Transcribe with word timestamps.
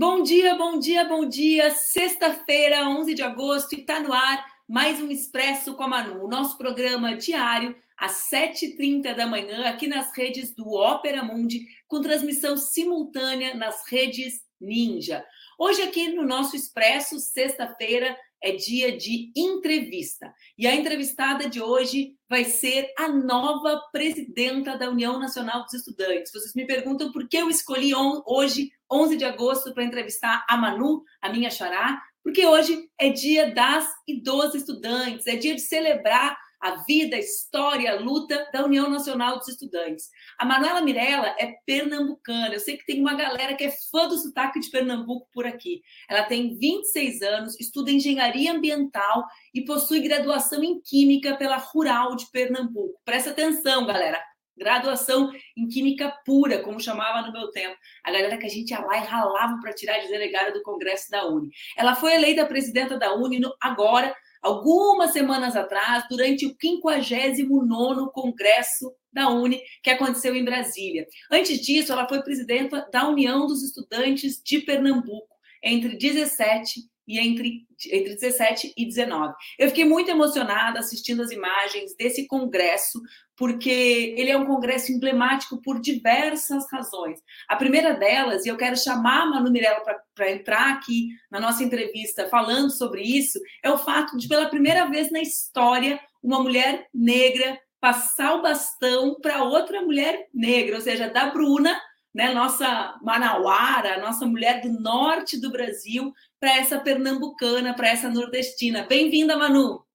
Bom 0.00 0.22
dia, 0.22 0.54
bom 0.54 0.78
dia, 0.78 1.04
bom 1.04 1.28
dia. 1.28 1.72
Sexta-feira, 1.72 2.88
11 2.88 3.14
de 3.14 3.20
agosto, 3.20 3.72
e 3.72 3.80
está 3.80 3.98
no 3.98 4.12
ar 4.12 4.46
mais 4.68 5.00
um 5.00 5.10
Expresso 5.10 5.74
com 5.74 5.82
a 5.82 5.88
Manu, 5.88 6.24
o 6.24 6.28
nosso 6.28 6.56
programa 6.56 7.16
diário 7.16 7.74
às 7.96 8.30
7h30 8.32 9.12
da 9.12 9.26
manhã, 9.26 9.68
aqui 9.68 9.88
nas 9.88 10.16
redes 10.16 10.54
do 10.54 10.72
Ópera 10.72 11.24
Mundi, 11.24 11.66
com 11.88 12.00
transmissão 12.00 12.56
simultânea 12.56 13.56
nas 13.56 13.82
redes 13.90 14.40
Ninja. 14.60 15.24
Hoje, 15.58 15.82
aqui 15.82 16.12
no 16.12 16.24
nosso 16.24 16.54
Expresso, 16.54 17.18
sexta-feira, 17.18 18.16
é 18.40 18.52
dia 18.52 18.96
de 18.96 19.32
entrevista. 19.34 20.32
E 20.56 20.68
a 20.68 20.76
entrevistada 20.76 21.48
de 21.48 21.60
hoje 21.60 22.14
vai 22.28 22.44
ser 22.44 22.92
a 22.96 23.08
nova 23.08 23.82
presidenta 23.90 24.78
da 24.78 24.90
União 24.90 25.18
Nacional 25.18 25.64
dos 25.64 25.74
Estudantes. 25.74 26.30
Vocês 26.32 26.54
me 26.54 26.66
perguntam 26.66 27.10
por 27.10 27.28
que 27.28 27.36
eu 27.36 27.50
escolhi 27.50 27.92
hoje, 28.24 28.70
11 28.90 29.16
de 29.16 29.24
agosto, 29.24 29.72
para 29.74 29.84
entrevistar 29.84 30.44
a 30.48 30.56
Manu, 30.56 31.02
a 31.20 31.28
minha 31.30 31.50
xará, 31.50 32.00
porque 32.22 32.46
hoje 32.46 32.88
é 32.98 33.10
dia 33.10 33.54
das 33.54 33.86
e 34.06 34.20
dos 34.22 34.54
estudantes, 34.54 35.26
é 35.26 35.36
dia 35.36 35.54
de 35.54 35.60
celebrar 35.60 36.36
a 36.60 36.82
vida, 36.84 37.16
a 37.16 37.20
história, 37.20 37.92
a 37.92 38.00
luta 38.00 38.48
da 38.52 38.64
União 38.64 38.90
Nacional 38.90 39.38
dos 39.38 39.48
Estudantes. 39.48 40.08
A 40.38 40.44
Manuela 40.44 40.80
Mirella 40.80 41.34
é 41.38 41.54
pernambucana. 41.64 42.54
Eu 42.54 42.60
sei 42.60 42.76
que 42.76 42.84
tem 42.84 43.00
uma 43.00 43.14
galera 43.14 43.54
que 43.54 43.64
é 43.64 43.72
fã 43.90 44.08
do 44.08 44.18
sotaque 44.18 44.60
de 44.60 44.70
Pernambuco 44.70 45.28
por 45.32 45.46
aqui. 45.46 45.80
Ela 46.08 46.24
tem 46.24 46.58
26 46.58 47.22
anos, 47.22 47.60
estuda 47.60 47.90
engenharia 47.90 48.52
ambiental 48.52 49.24
e 49.54 49.64
possui 49.64 50.00
graduação 50.00 50.62
em 50.64 50.80
química 50.80 51.36
pela 51.36 51.56
Rural 51.56 52.16
de 52.16 52.28
Pernambuco. 52.30 53.00
Presta 53.04 53.30
atenção, 53.30 53.86
galera. 53.86 54.20
Graduação 54.58 55.32
em 55.56 55.68
química 55.68 56.12
pura, 56.24 56.58
como 56.58 56.80
chamava 56.80 57.26
no 57.26 57.32
meu 57.32 57.50
tempo. 57.50 57.76
A 58.04 58.10
galera 58.10 58.36
que 58.36 58.46
a 58.46 58.50
gente 58.50 58.70
ia 58.70 58.80
lá 58.80 58.98
e 58.98 59.06
ralava 59.06 59.58
para 59.60 59.72
tirar 59.72 59.98
de 59.98 60.08
delegada 60.08 60.52
do 60.52 60.62
Congresso 60.62 61.10
da 61.10 61.26
Uni. 61.26 61.50
Ela 61.76 61.94
foi 61.94 62.14
eleita 62.14 62.44
presidenta 62.44 62.98
da 62.98 63.14
Uni 63.14 63.40
agora 63.60 64.14
algumas 64.42 65.12
semanas 65.12 65.56
atrás, 65.56 66.04
durante 66.08 66.46
o 66.46 66.56
59º 66.56 68.10
Congresso 68.12 68.94
da 69.12 69.28
Uni, 69.28 69.60
que 69.82 69.90
aconteceu 69.90 70.34
em 70.34 70.44
Brasília. 70.44 71.06
Antes 71.30 71.60
disso, 71.60 71.92
ela 71.92 72.08
foi 72.08 72.22
presidenta 72.22 72.88
da 72.92 73.08
União 73.08 73.46
dos 73.46 73.62
Estudantes 73.62 74.40
de 74.42 74.60
Pernambuco, 74.60 75.34
entre 75.62 75.96
17 75.96 76.82
e 77.06 77.18
entre, 77.18 77.66
entre 77.90 78.14
17 78.14 78.74
e 78.76 78.84
19. 78.84 79.34
Eu 79.58 79.68
fiquei 79.68 79.84
muito 79.84 80.10
emocionada 80.10 80.78
assistindo 80.78 81.22
as 81.22 81.30
imagens 81.30 81.96
desse 81.96 82.26
congresso, 82.26 83.00
porque 83.38 84.14
ele 84.18 84.30
é 84.30 84.36
um 84.36 84.44
congresso 84.44 84.90
emblemático 84.90 85.62
por 85.62 85.80
diversas 85.80 86.70
razões. 86.70 87.22
A 87.48 87.54
primeira 87.54 87.94
delas, 87.94 88.44
e 88.44 88.48
eu 88.48 88.56
quero 88.56 88.76
chamar 88.76 89.22
a 89.22 89.26
Manu 89.26 89.50
Mirella 89.50 89.80
para 90.12 90.30
entrar 90.32 90.72
aqui 90.72 91.10
na 91.30 91.38
nossa 91.38 91.62
entrevista 91.62 92.28
falando 92.28 92.70
sobre 92.70 93.02
isso, 93.02 93.38
é 93.62 93.70
o 93.70 93.78
fato 93.78 94.18
de, 94.18 94.26
pela 94.26 94.48
primeira 94.48 94.86
vez 94.86 95.12
na 95.12 95.20
história, 95.20 96.00
uma 96.20 96.40
mulher 96.40 96.88
negra 96.92 97.58
passar 97.80 98.34
o 98.34 98.42
bastão 98.42 99.16
para 99.22 99.44
outra 99.44 99.82
mulher 99.82 100.26
negra, 100.34 100.74
ou 100.74 100.82
seja, 100.82 101.08
da 101.08 101.30
Bruna 101.30 101.80
né, 102.12 102.34
nossa 102.34 102.98
manauara, 103.02 104.00
nossa 104.00 104.26
mulher 104.26 104.60
do 104.60 104.80
norte 104.80 105.40
do 105.40 105.52
Brasil, 105.52 106.12
para 106.40 106.56
essa 106.56 106.80
pernambucana, 106.80 107.72
para 107.72 107.88
essa 107.88 108.08
nordestina. 108.08 108.84
Bem-vinda, 108.88 109.36
Manu! 109.36 109.87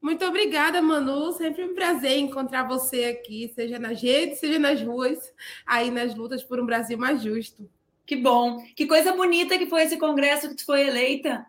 Muito 0.00 0.24
obrigada, 0.24 0.80
Manu. 0.80 1.32
Sempre 1.32 1.64
um 1.64 1.74
prazer 1.74 2.18
encontrar 2.18 2.66
você 2.68 3.04
aqui, 3.04 3.50
seja 3.54 3.78
nas 3.78 4.00
redes, 4.00 4.38
seja 4.38 4.58
nas 4.58 4.80
ruas, 4.80 5.32
aí 5.66 5.90
nas 5.90 6.14
lutas 6.14 6.42
por 6.44 6.60
um 6.60 6.66
Brasil 6.66 6.96
mais 6.96 7.22
justo. 7.22 7.68
Que 8.06 8.16
bom! 8.16 8.64
Que 8.74 8.86
coisa 8.86 9.12
bonita 9.12 9.58
que 9.58 9.66
foi 9.66 9.82
esse 9.82 9.98
congresso 9.98 10.48
que 10.48 10.54
tu 10.54 10.64
foi 10.64 10.86
eleita. 10.86 11.44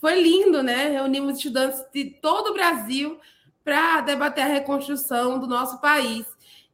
Foi 0.00 0.20
lindo, 0.20 0.62
né? 0.62 0.88
Reunimos 0.88 1.36
estudantes 1.36 1.84
de 1.92 2.06
todo 2.06 2.50
o 2.50 2.54
Brasil 2.54 3.18
para 3.62 4.00
debater 4.00 4.44
a 4.44 4.48
reconstrução 4.48 5.38
do 5.38 5.46
nosso 5.46 5.80
país. 5.80 6.26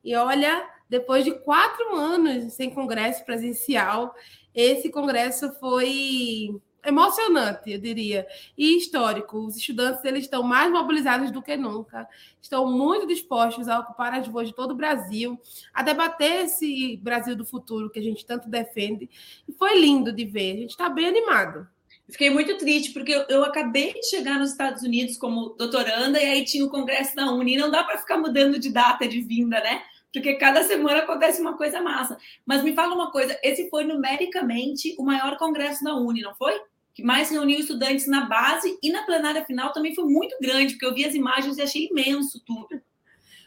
E 0.04 0.14
olha, 0.14 0.68
depois 0.88 1.24
de 1.24 1.32
quatro 1.32 1.96
anos 1.96 2.52
sem 2.52 2.70
congresso 2.70 3.24
presencial, 3.24 4.14
esse 4.54 4.90
congresso 4.90 5.52
foi 5.54 6.56
emocionante, 6.86 7.70
eu 7.70 7.78
diria, 7.78 8.26
e 8.56 8.76
histórico. 8.76 9.38
Os 9.38 9.56
estudantes 9.56 10.04
eles 10.04 10.24
estão 10.24 10.42
mais 10.42 10.70
mobilizados 10.70 11.30
do 11.30 11.42
que 11.42 11.56
nunca, 11.56 12.08
estão 12.40 12.70
muito 12.70 13.06
dispostos 13.06 13.68
a 13.68 13.80
ocupar 13.80 14.14
as 14.14 14.26
ruas 14.28 14.48
de 14.48 14.54
todo 14.54 14.70
o 14.70 14.76
Brasil, 14.76 15.38
a 15.74 15.82
debater 15.82 16.44
esse 16.44 16.96
Brasil 16.98 17.34
do 17.34 17.44
futuro 17.44 17.90
que 17.90 17.98
a 17.98 18.02
gente 18.02 18.24
tanto 18.24 18.48
defende. 18.48 19.10
E 19.48 19.52
foi 19.52 19.78
lindo 19.78 20.12
de 20.12 20.24
ver, 20.24 20.52
a 20.52 20.60
gente 20.60 20.70
está 20.70 20.88
bem 20.88 21.06
animado. 21.06 21.66
Fiquei 22.08 22.30
muito 22.30 22.56
triste, 22.56 22.92
porque 22.92 23.26
eu, 23.28 23.44
acabei 23.44 23.92
de 23.94 24.08
chegar 24.08 24.38
nos 24.38 24.52
Estados 24.52 24.82
Unidos 24.82 25.16
como 25.16 25.56
doutoranda, 25.58 26.22
e 26.22 26.24
aí 26.24 26.44
tinha 26.44 26.64
o 26.64 26.70
congresso 26.70 27.16
da 27.16 27.32
Uni, 27.32 27.54
e 27.54 27.58
não 27.58 27.68
dá 27.68 27.82
para 27.82 27.98
ficar 27.98 28.16
mudando 28.16 28.60
de 28.60 28.70
data 28.70 29.08
de 29.08 29.20
vinda, 29.22 29.60
né? 29.60 29.82
porque 30.16 30.34
cada 30.36 30.62
semana 30.62 31.00
acontece 31.00 31.40
uma 31.40 31.56
coisa 31.56 31.80
massa. 31.80 32.16
Mas 32.44 32.62
me 32.62 32.74
fala 32.74 32.94
uma 32.94 33.10
coisa: 33.10 33.38
esse 33.42 33.68
foi 33.68 33.84
numericamente 33.84 34.94
o 34.98 35.04
maior 35.04 35.36
congresso 35.36 35.84
da 35.84 35.94
Uni, 35.94 36.22
não 36.22 36.34
foi? 36.34 36.58
Que 36.96 37.02
mais 37.02 37.28
reuniu 37.28 37.60
estudantes 37.60 38.06
na 38.06 38.24
base 38.24 38.78
e 38.82 38.90
na 38.90 39.02
plenária 39.02 39.44
final 39.44 39.70
também 39.70 39.94
foi 39.94 40.04
muito 40.04 40.34
grande, 40.40 40.72
porque 40.72 40.86
eu 40.86 40.94
vi 40.94 41.04
as 41.04 41.14
imagens 41.14 41.58
e 41.58 41.62
achei 41.62 41.88
imenso 41.90 42.42
tudo. 42.42 42.80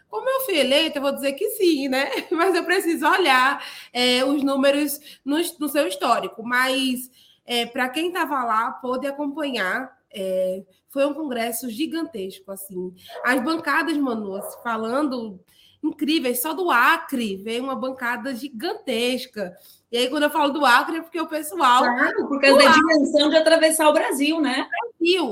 Como 0.08 0.30
eu 0.30 0.42
fui 0.42 0.60
eleita, 0.60 1.00
eu 1.00 1.02
vou 1.02 1.12
dizer 1.12 1.34
que 1.34 1.50
sim, 1.50 1.88
né? 1.90 2.12
Mas 2.30 2.54
eu 2.54 2.64
preciso 2.64 3.08
olhar 3.08 3.60
é, 3.92 4.24
os 4.24 4.44
números 4.44 5.00
no, 5.26 5.38
no, 5.60 5.68
seu 5.68 5.88
histórico. 5.88 6.44
Mas 6.44 7.10
é, 7.44 7.66
para 7.66 7.90
quem 7.90 8.10
estava 8.10 8.44
lá, 8.44 8.72
pôde 8.74 9.08
acompanhar. 9.08 9.98
É, 10.14 10.62
foi 10.90 11.08
um 11.08 11.14
congresso 11.16 11.72
gigantesco, 11.72 12.52
assim. 12.52 12.94
As 13.24 13.44
bancadas, 13.44 13.98
Manu, 13.98 14.40
falando 14.62 15.40
incríveis. 15.82 16.40
Só 16.40 16.54
do 16.54 16.70
Acre 16.70 17.36
veio 17.38 17.64
uma 17.64 17.76
bancada 17.76 18.36
gigantesca. 18.36 19.58
E 19.92 19.98
aí, 19.98 20.08
quando 20.08 20.24
eu 20.24 20.30
falo 20.30 20.54
do 20.54 20.64
Acre, 20.64 20.98
é 20.98 21.02
porque 21.02 21.20
o 21.20 21.28
pessoal. 21.28 21.82
Claro, 21.84 22.28
por 22.28 22.40
causa 22.40 22.58
da 22.60 22.72
dimensão 22.72 23.30
de 23.30 23.38
atravessar 23.38 23.90
o 23.90 23.94
Brasil, 23.94 24.40
né? 24.40 24.68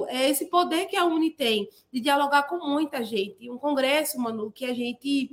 É 0.07 0.29
esse 0.29 0.45
poder 0.45 0.85
que 0.85 0.95
a 0.95 1.05
Uni 1.05 1.31
tem 1.31 1.67
de 1.91 1.99
dialogar 1.99 2.43
com 2.43 2.57
muita 2.57 3.03
gente. 3.03 3.49
Um 3.49 3.57
congresso, 3.57 4.19
Manu, 4.19 4.51
que 4.51 4.65
a 4.65 4.73
gente 4.73 5.29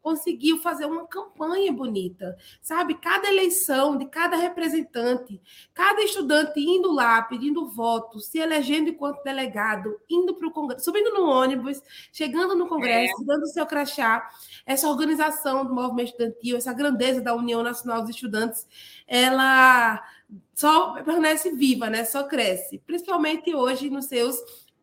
conseguiu 0.00 0.58
fazer 0.58 0.86
uma 0.86 1.06
campanha 1.06 1.72
bonita, 1.72 2.36
sabe? 2.62 2.94
Cada 2.94 3.28
eleição 3.28 3.96
de 3.96 4.06
cada 4.06 4.36
representante, 4.36 5.40
cada 5.74 6.02
estudante 6.02 6.60
indo 6.60 6.92
lá 6.92 7.20
pedindo 7.22 7.68
voto, 7.68 8.20
se 8.20 8.38
elegendo 8.38 8.88
enquanto 8.88 9.22
delegado, 9.22 10.00
indo 10.08 10.34
para 10.34 10.48
o 10.48 10.52
Congresso, 10.52 10.84
subindo 10.84 11.12
no 11.12 11.28
ônibus, 11.28 11.82
chegando 12.12 12.54
no 12.54 12.68
Congresso, 12.68 13.22
é. 13.22 13.24
dando 13.24 13.46
seu 13.48 13.66
crachá. 13.66 14.26
Essa 14.64 14.88
organização 14.88 15.66
do 15.66 15.74
movimento 15.74 16.08
estudantil, 16.08 16.56
essa 16.56 16.72
grandeza 16.72 17.20
da 17.20 17.34
União 17.34 17.62
Nacional 17.62 18.00
dos 18.00 18.10
Estudantes, 18.10 18.66
ela 19.06 20.02
só 20.58 20.90
permanece 20.94 21.52
viva, 21.52 21.88
né? 21.88 22.04
Só 22.04 22.24
cresce, 22.24 22.82
principalmente 22.84 23.54
hoje 23.54 23.88
nos 23.88 24.06
seus 24.06 24.36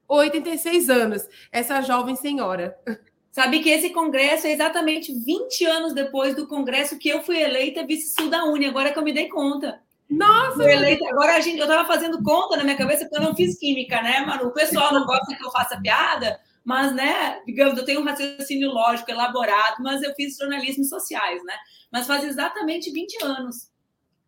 86 0.08 0.90
anos, 0.90 1.28
essa 1.52 1.82
jovem 1.82 2.16
senhora. 2.16 2.78
Sabe 3.30 3.60
que 3.60 3.70
esse 3.70 3.90
congresso 3.90 4.48
é 4.48 4.54
exatamente 4.54 5.14
20 5.14 5.66
anos 5.66 5.94
depois 5.94 6.34
do 6.34 6.48
congresso 6.48 6.98
que 6.98 7.10
eu 7.10 7.22
fui 7.24 7.42
eleita 7.42 7.86
vice-sul 7.86 8.30
da 8.30 8.46
Uni, 8.46 8.68
agora 8.68 8.94
que 8.94 8.98
eu 8.98 9.04
me 9.04 9.12
dei 9.12 9.28
conta. 9.28 9.82
Nossa! 10.10 10.64
Eleita, 10.64 11.10
agora 11.10 11.36
a 11.36 11.42
gente, 11.42 11.58
eu 11.58 11.66
estava 11.66 11.86
fazendo 11.86 12.24
conta 12.24 12.56
na 12.56 12.64
minha 12.64 12.78
cabeça 12.78 13.04
porque 13.04 13.18
eu 13.18 13.28
não 13.28 13.36
fiz 13.36 13.60
química, 13.60 14.02
né, 14.02 14.22
Manu? 14.22 14.46
O 14.46 14.54
pessoal 14.54 14.94
não 14.94 15.06
gosta 15.06 15.36
que 15.36 15.44
eu 15.44 15.52
faça 15.52 15.78
piada, 15.82 16.40
mas, 16.64 16.96
né, 16.96 17.42
digamos, 17.46 17.78
eu 17.78 17.84
tenho 17.84 18.00
um 18.00 18.06
raciocínio 18.06 18.70
lógico 18.70 19.12
elaborado, 19.12 19.84
mas 19.84 20.02
eu 20.02 20.16
fiz 20.16 20.38
jornalismo 20.38 20.86
sociais, 20.86 21.44
né? 21.44 21.56
Mas 21.92 22.08
faz 22.08 22.24
exatamente 22.24 22.90
20 22.92 23.26
anos. 23.26 23.70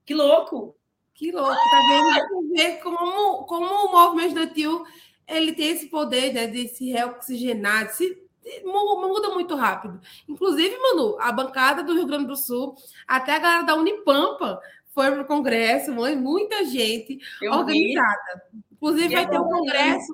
Que 0.06 0.14
louco! 0.14 0.77
Que 1.18 1.31
louco, 1.31 1.50
tá 1.50 1.81
vendo? 1.90 2.54
ver 2.54 2.80
como, 2.80 3.44
como 3.46 3.66
o 3.66 3.92
movimento 3.92 4.28
estudantil 4.28 4.86
ele 5.28 5.52
tem 5.52 5.72
esse 5.72 5.88
poder 5.88 6.31
né, 6.31 6.48
de 6.48 6.68
se 6.69 6.90
reoxigenar, 6.92 7.88
de 7.88 7.94
se 7.94 8.28
muda 8.64 9.30
muito 9.31 9.56
rápido. 9.56 10.00
Inclusive, 10.30 10.78
Manu, 10.78 11.18
a 11.19 11.31
bancada 11.31 11.84
do 11.84 11.94
Rio 11.94 12.06
Grande 12.06 12.28
do 12.28 12.36
Sul, 12.38 12.75
até 13.06 13.36
a 13.36 13.40
galera 13.40 13.64
da 13.64 13.75
Unipampa 13.75 14.62
foi 14.94 15.12
para 15.12 15.24
o 15.24 15.25
Congresso, 15.25 15.92
muita 15.92 16.64
gente 16.64 17.19
Eu 17.42 17.52
organizada. 17.52 18.44
Vi. 18.54 18.60
Inclusive, 18.72 19.16
vai 19.16 19.28
ter 19.28 19.40
um 19.40 19.50
congresso 19.50 20.14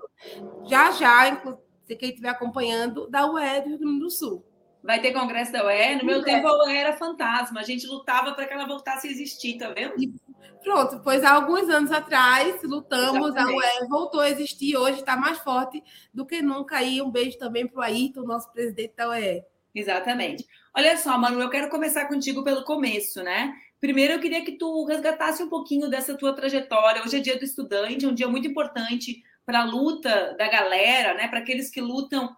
já 0.69 0.91
já, 0.91 1.41
se 1.83 1.95
quem 1.97 2.09
estiver 2.09 2.29
acompanhando, 2.29 3.07
da 3.09 3.29
UE 3.29 3.61
do 3.61 3.69
Rio 3.69 3.79
Grande 3.79 3.99
do 3.99 4.09
Sul. 4.09 4.43
Vai 4.83 4.99
ter 4.99 5.13
congresso 5.13 5.51
da 5.51 5.65
UE. 5.65 5.95
No 5.95 6.05
meu 6.05 6.19
é. 6.19 6.23
tempo, 6.23 6.47
a 6.47 6.65
UE 6.65 6.75
era 6.75 6.93
fantasma. 6.93 7.61
A 7.61 7.63
gente 7.63 7.87
lutava 7.87 8.33
para 8.33 8.45
que 8.45 8.53
ela 8.53 8.67
voltasse 8.67 9.07
a 9.07 9.11
existir, 9.11 9.57
tá 9.57 9.69
vendo? 9.69 9.93
E 9.97 10.13
pronto, 10.61 10.99
pois 11.03 11.23
há 11.23 11.31
alguns 11.31 11.69
anos 11.69 11.91
atrás 11.91 12.61
lutamos, 12.63 13.29
Exatamente. 13.29 13.65
a 13.65 13.81
UE 13.81 13.87
voltou 13.87 14.19
a 14.19 14.29
existir, 14.29 14.75
hoje 14.75 14.99
está 14.99 15.15
mais 15.15 15.37
forte 15.39 15.81
do 16.13 16.25
que 16.25 16.41
nunca. 16.41 16.77
Aí 16.77 17.01
um 17.01 17.09
beijo 17.09 17.37
também 17.37 17.65
para 17.65 17.79
o 17.79 17.83
Ayrton, 17.83 18.23
nosso 18.23 18.51
presidente 18.51 18.93
da 18.95 19.09
UE. 19.09 19.43
Exatamente. 19.73 20.45
Olha 20.75 20.97
só, 20.97 21.17
Manu, 21.17 21.41
eu 21.41 21.49
quero 21.49 21.69
começar 21.69 22.05
contigo 22.07 22.43
pelo 22.43 22.63
começo, 22.63 23.23
né? 23.23 23.53
primeiro 23.83 24.13
eu 24.13 24.19
queria 24.21 24.45
que 24.45 24.53
tu 24.53 24.85
resgatasse 24.85 25.43
um 25.43 25.49
pouquinho 25.49 25.89
dessa 25.89 26.15
tua 26.15 26.31
trajetória. 26.31 27.03
Hoje 27.03 27.17
é 27.17 27.19
dia 27.19 27.37
do 27.37 27.43
estudante, 27.43 28.05
é 28.05 28.07
um 28.07 28.13
dia 28.13 28.29
muito 28.29 28.47
importante 28.47 29.21
para 29.45 29.59
a 29.59 29.65
luta 29.65 30.33
da 30.37 30.47
galera, 30.47 31.13
né? 31.15 31.27
Para 31.27 31.39
aqueles 31.39 31.69
que 31.69 31.81
lutam 31.81 32.33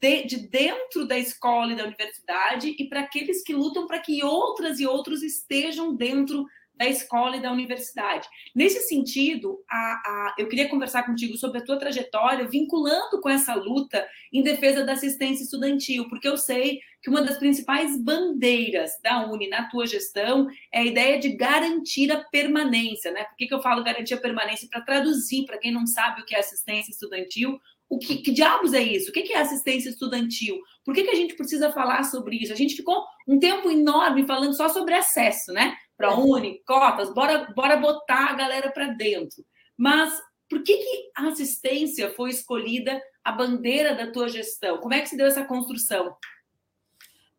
de, 0.00 0.24
de, 0.24 0.48
dentro 0.48 1.06
da 1.06 1.18
escola 1.18 1.72
e 1.72 1.76
da 1.76 1.84
universidade 1.84 2.74
e 2.78 2.88
para 2.88 3.00
aqueles 3.00 3.42
que 3.42 3.54
lutam 3.54 3.86
para 3.86 3.98
que 3.98 4.22
outras 4.24 4.78
e 4.80 4.86
outros 4.86 5.22
estejam 5.22 5.94
dentro 5.94 6.46
da 6.78 6.86
escola 6.86 7.36
e 7.36 7.42
da 7.42 7.50
universidade. 7.50 8.28
Nesse 8.54 8.86
sentido, 8.86 9.58
a, 9.68 9.76
a, 9.76 10.34
eu 10.38 10.48
queria 10.48 10.68
conversar 10.68 11.02
contigo 11.04 11.36
sobre 11.36 11.58
a 11.58 11.64
tua 11.64 11.76
trajetória, 11.76 12.46
vinculando 12.46 13.20
com 13.20 13.28
essa 13.28 13.52
luta 13.54 14.06
em 14.32 14.44
defesa 14.44 14.84
da 14.84 14.92
assistência 14.92 15.42
estudantil, 15.42 16.08
porque 16.08 16.28
eu 16.28 16.36
sei 16.36 16.78
que 17.02 17.10
uma 17.10 17.20
das 17.20 17.36
principais 17.36 18.00
bandeiras 18.00 18.92
da 19.02 19.26
Uni 19.26 19.48
na 19.48 19.68
tua 19.68 19.86
gestão 19.86 20.48
é 20.72 20.80
a 20.80 20.84
ideia 20.84 21.18
de 21.18 21.30
garantir 21.30 22.12
a 22.12 22.22
permanência. 22.30 23.10
Né? 23.10 23.24
Por 23.24 23.36
que, 23.36 23.48
que 23.48 23.54
eu 23.54 23.62
falo 23.62 23.82
garantir 23.82 24.14
a 24.14 24.20
permanência? 24.20 24.68
Para 24.70 24.80
traduzir, 24.80 25.46
para 25.46 25.58
quem 25.58 25.72
não 25.72 25.84
sabe 25.84 26.22
o 26.22 26.24
que 26.24 26.34
é 26.34 26.38
assistência 26.38 26.92
estudantil, 26.92 27.58
o 27.88 27.98
que, 27.98 28.18
que, 28.18 28.30
diabos 28.30 28.74
é 28.74 28.82
isso? 28.82 29.10
O 29.10 29.12
que, 29.12 29.22
que 29.22 29.32
é 29.32 29.40
assistência 29.40 29.88
estudantil? 29.88 30.60
Por 30.84 30.94
que, 30.94 31.04
que 31.04 31.10
a 31.10 31.14
gente 31.14 31.34
precisa 31.34 31.72
falar 31.72 32.02
sobre 32.04 32.36
isso? 32.36 32.52
A 32.52 32.56
gente 32.56 32.76
ficou 32.76 33.02
um 33.26 33.38
tempo 33.38 33.70
enorme 33.70 34.26
falando 34.26 34.54
só 34.54 34.68
sobre 34.68 34.94
acesso, 34.94 35.52
né? 35.52 35.74
Para 35.96 36.08
a 36.08 36.18
Uni, 36.18 36.62
cotas, 36.66 37.12
bora, 37.12 37.52
bora 37.56 37.76
botar 37.76 38.30
a 38.30 38.34
galera 38.34 38.70
para 38.70 38.88
dentro. 38.88 39.44
Mas 39.76 40.12
por 40.48 40.62
que, 40.62 40.76
que 40.76 41.10
a 41.16 41.28
assistência 41.28 42.10
foi 42.10 42.30
escolhida 42.30 43.00
a 43.24 43.32
bandeira 43.32 43.94
da 43.94 44.10
tua 44.10 44.28
gestão? 44.28 44.78
Como 44.78 44.94
é 44.94 45.00
que 45.00 45.08
se 45.08 45.16
deu 45.16 45.26
essa 45.26 45.44
construção? 45.44 46.14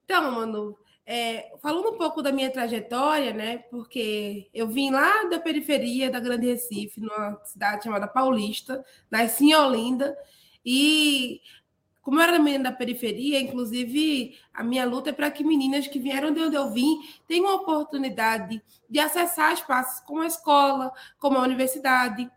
Então, 0.03 0.31
Manu, 0.31 0.77
é, 1.05 1.51
falando 1.61 1.89
um 1.89 1.97
pouco 1.97 2.21
da 2.21 2.31
minha 2.31 2.51
trajetória, 2.51 3.33
né? 3.33 3.59
Porque 3.71 4.47
eu 4.53 4.67
vim 4.67 4.91
lá 4.91 5.23
da 5.23 5.39
periferia 5.39 6.09
da 6.09 6.19
Grande 6.19 6.47
Recife, 6.47 7.01
numa 7.01 7.39
cidade 7.45 7.83
chamada 7.83 8.07
Paulista, 8.07 8.83
nasci 9.09 9.45
em 9.45 9.55
Olinda, 9.55 10.15
e 10.65 11.41
como 12.01 12.19
eu 12.19 12.23
era 12.23 12.39
menina 12.39 12.71
da 12.71 12.71
periferia, 12.71 13.39
inclusive 13.39 14.35
a 14.53 14.63
minha 14.63 14.85
luta 14.85 15.11
é 15.11 15.13
para 15.13 15.29
que 15.29 15.43
meninas 15.43 15.87
que 15.87 15.99
vieram 15.99 16.33
de 16.33 16.41
onde 16.41 16.55
eu 16.55 16.71
vim 16.71 16.97
tenham 17.27 17.47
a 17.47 17.55
oportunidade 17.55 18.61
de 18.89 18.99
acessar 18.99 19.53
espaços 19.53 19.99
como 20.05 20.21
a 20.21 20.27
escola, 20.27 20.91
como 21.19 21.37
a 21.37 21.43
universidade. 21.43 22.29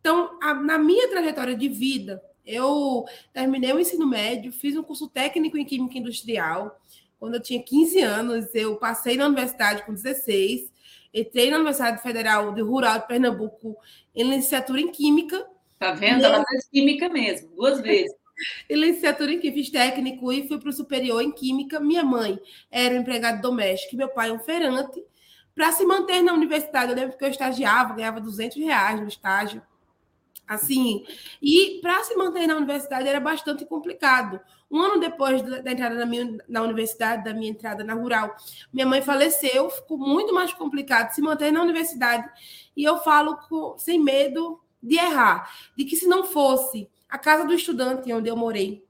Então, 0.00 0.38
a, 0.40 0.54
na 0.54 0.78
minha 0.78 1.08
trajetória 1.08 1.56
de 1.56 1.68
vida, 1.68 2.22
eu 2.46 3.04
terminei 3.32 3.72
o 3.72 3.80
ensino 3.80 4.06
médio, 4.06 4.52
fiz 4.52 4.76
um 4.76 4.82
curso 4.82 5.08
técnico 5.08 5.58
em 5.58 5.64
Química 5.64 5.98
Industrial. 5.98 6.80
Quando 7.18 7.34
eu 7.34 7.42
tinha 7.42 7.60
15 7.60 8.00
anos, 8.02 8.54
eu 8.54 8.76
passei 8.76 9.16
na 9.16 9.26
universidade 9.26 9.82
com 9.84 9.92
16, 9.92 10.70
entrei 11.12 11.50
na 11.50 11.56
Universidade 11.56 12.00
Federal 12.00 12.52
de 12.52 12.60
Rural 12.62 13.00
de 13.00 13.08
Pernambuco 13.08 13.76
em 14.14 14.22
licenciatura 14.22 14.80
em 14.80 14.92
Química. 14.92 15.44
Tá 15.78 15.92
vendo? 15.92 16.24
Ela 16.24 16.44
fez 16.44 16.68
Química 16.68 17.08
mesmo, 17.08 17.54
duas 17.54 17.80
vezes 17.80 18.14
e 18.68 18.74
licenciatura 18.74 19.32
em 19.32 19.40
Química, 19.40 19.58
fiz 19.58 19.70
técnico 19.70 20.32
e 20.32 20.46
fui 20.46 20.58
para 20.58 20.70
o 20.70 20.72
superior 20.72 21.22
em 21.22 21.30
Química. 21.30 21.80
Minha 21.80 22.04
mãe 22.04 22.38
era 22.70 22.94
um 22.94 22.98
empregado 22.98 23.40
doméstico 23.40 23.94
e 23.94 23.98
meu 23.98 24.08
pai 24.08 24.30
um 24.30 24.38
feirante. 24.38 25.02
Para 25.54 25.72
se 25.72 25.84
manter 25.86 26.22
na 26.22 26.34
universidade, 26.34 26.92
eu 26.92 26.96
lembro 26.96 27.16
que 27.16 27.24
eu 27.24 27.28
estagiava, 27.28 27.94
ganhava 27.94 28.20
200 28.20 28.58
reais 28.58 29.00
no 29.00 29.08
estágio. 29.08 29.62
Assim, 30.46 31.04
e 31.42 31.80
para 31.82 32.04
se 32.04 32.14
manter 32.14 32.46
na 32.46 32.56
universidade 32.56 33.08
era 33.08 33.18
bastante 33.18 33.64
complicado. 33.64 34.40
Um 34.70 34.80
ano 34.80 35.00
depois 35.00 35.42
da 35.42 35.72
entrada 35.72 35.94
na, 35.96 36.06
minha, 36.06 36.38
na 36.48 36.62
universidade, 36.62 37.24
da 37.24 37.34
minha 37.34 37.50
entrada 37.50 37.82
na 37.82 37.94
rural, 37.94 38.36
minha 38.72 38.86
mãe 38.86 39.02
faleceu, 39.02 39.68
ficou 39.70 39.98
muito 39.98 40.32
mais 40.32 40.52
complicado 40.52 41.12
se 41.12 41.20
manter 41.20 41.50
na 41.50 41.62
universidade. 41.62 42.28
E 42.76 42.84
eu 42.84 42.98
falo 42.98 43.36
com, 43.48 43.76
sem 43.78 43.98
medo 43.98 44.60
de 44.86 44.96
errar, 44.96 45.50
de 45.76 45.84
que 45.84 45.96
se 45.96 46.06
não 46.06 46.24
fosse 46.24 46.88
a 47.08 47.18
casa 47.18 47.44
do 47.44 47.54
estudante 47.54 48.12
onde 48.12 48.28
eu 48.28 48.36
morei, 48.36 48.86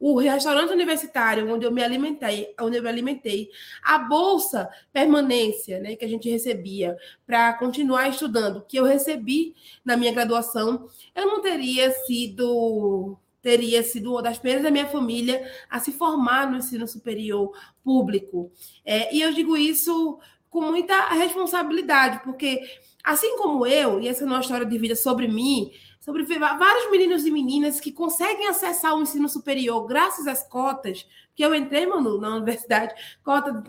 o 0.00 0.18
restaurante 0.18 0.72
universitário 0.72 1.50
onde 1.52 1.64
eu 1.64 1.72
me 1.72 1.82
alimentei, 1.82 2.54
onde 2.60 2.76
eu 2.76 2.82
me 2.82 2.88
alimentei, 2.88 3.48
a 3.82 3.98
bolsa 3.98 4.68
permanência, 4.92 5.80
né, 5.80 5.96
que 5.96 6.04
a 6.04 6.08
gente 6.08 6.28
recebia 6.28 6.96
para 7.26 7.54
continuar 7.54 8.08
estudando, 8.08 8.64
que 8.66 8.76
eu 8.76 8.84
recebi 8.84 9.54
na 9.84 9.96
minha 9.96 10.12
graduação, 10.12 10.88
eu 11.14 11.26
não 11.26 11.40
teria 11.40 11.90
sido 11.90 13.18
teria 13.40 13.82
sido 13.82 14.12
uma 14.12 14.22
das 14.22 14.38
primeiras 14.38 14.64
da 14.64 14.70
minha 14.70 14.86
família 14.86 15.46
a 15.68 15.78
se 15.78 15.92
formar 15.92 16.50
no 16.50 16.56
ensino 16.56 16.88
superior 16.88 17.52
público. 17.84 18.50
É, 18.82 19.14
e 19.14 19.20
eu 19.20 19.34
digo 19.34 19.54
isso 19.54 20.18
com 20.54 20.60
muita 20.60 21.08
responsabilidade, 21.08 22.20
porque 22.22 22.60
assim 23.02 23.36
como 23.38 23.66
eu, 23.66 24.00
e 24.00 24.06
essa 24.06 24.22
é 24.22 24.26
uma 24.26 24.38
história 24.38 24.64
de 24.64 24.78
vida 24.78 24.94
sobre 24.94 25.26
mim, 25.26 25.72
sobre 25.98 26.22
vários 26.22 26.92
meninos 26.92 27.26
e 27.26 27.30
meninas 27.32 27.80
que 27.80 27.90
conseguem 27.90 28.46
acessar 28.46 28.94
o 28.94 29.02
ensino 29.02 29.28
superior 29.28 29.84
graças 29.84 30.28
às 30.28 30.48
cotas, 30.48 31.08
que 31.34 31.44
eu 31.44 31.52
entrei, 31.56 31.86
Manu, 31.86 32.20
na 32.20 32.36
universidade, 32.36 32.94
cota 33.24 33.64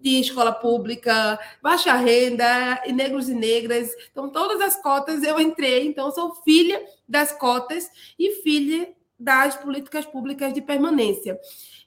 de 0.00 0.20
escola 0.20 0.52
pública, 0.52 1.36
baixa 1.60 1.92
renda, 1.94 2.80
e 2.86 2.92
negros 2.92 3.28
e 3.28 3.34
negras. 3.34 3.90
Então, 4.12 4.30
todas 4.30 4.60
as 4.60 4.80
cotas 4.80 5.20
eu 5.24 5.40
entrei. 5.40 5.84
Então, 5.84 6.12
sou 6.12 6.32
filha 6.44 6.80
das 7.08 7.32
cotas 7.32 7.90
e 8.16 8.40
filha 8.42 8.88
das 9.24 9.56
políticas 9.56 10.06
públicas 10.06 10.52
de 10.52 10.60
permanência. 10.60 11.38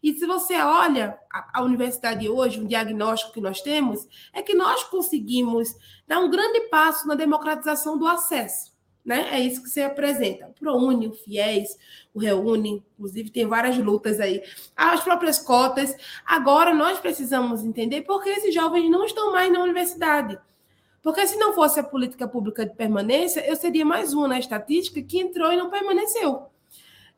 E 0.03 0.13
se 0.13 0.25
você 0.25 0.55
olha 0.55 1.17
a, 1.31 1.61
universidade 1.61 2.27
hoje, 2.27 2.59
um 2.59 2.67
diagnóstico 2.67 3.33
que 3.33 3.41
nós 3.41 3.61
temos, 3.61 4.07
é 4.33 4.41
que 4.41 4.53
nós 4.53 4.83
conseguimos 4.83 5.73
dar 6.07 6.19
um 6.19 6.29
grande 6.29 6.61
passo 6.69 7.07
na 7.07 7.15
democratização 7.15 7.97
do 7.97 8.07
acesso 8.07 8.77
né? 9.07 9.29
É 9.31 9.39
isso 9.39 9.63
que 9.63 9.69
você 9.69 9.83
apresenta. 9.83 10.47
O 10.47 10.53
ProUni, 10.53 11.07
o 11.07 11.13
FIES, 11.13 11.77
o 12.13 12.19
Reúne, 12.19 12.83
inclusive 12.93 13.29
tem 13.29 13.47
várias 13.47 13.77
lutas 13.77 14.19
aí. 14.19 14.43
As 14.75 15.01
próprias 15.01 15.39
cotas. 15.39 15.95
Agora 16.25 16.73
nós 16.73 16.99
precisamos 16.99 17.63
entender 17.63 18.01
por 18.01 18.21
que 18.21 18.27
esses 18.27 18.53
jovens 18.53 18.91
não 18.91 19.05
estão 19.05 19.31
mais 19.31 19.49
na 19.49 19.63
universidade. 19.63 20.37
Porque 21.01 21.25
se 21.25 21.37
não 21.37 21.53
fosse 21.53 21.79
a 21.79 21.83
política 21.83 22.27
pública 22.27 22.65
de 22.65 22.75
permanência, 22.75 23.39
eu 23.47 23.55
seria 23.55 23.85
mais 23.85 24.13
uma 24.13 24.27
na 24.27 24.39
estatística 24.39 25.01
que 25.01 25.19
entrou 25.19 25.53
e 25.53 25.55
não 25.55 25.69
permaneceu. 25.69 26.47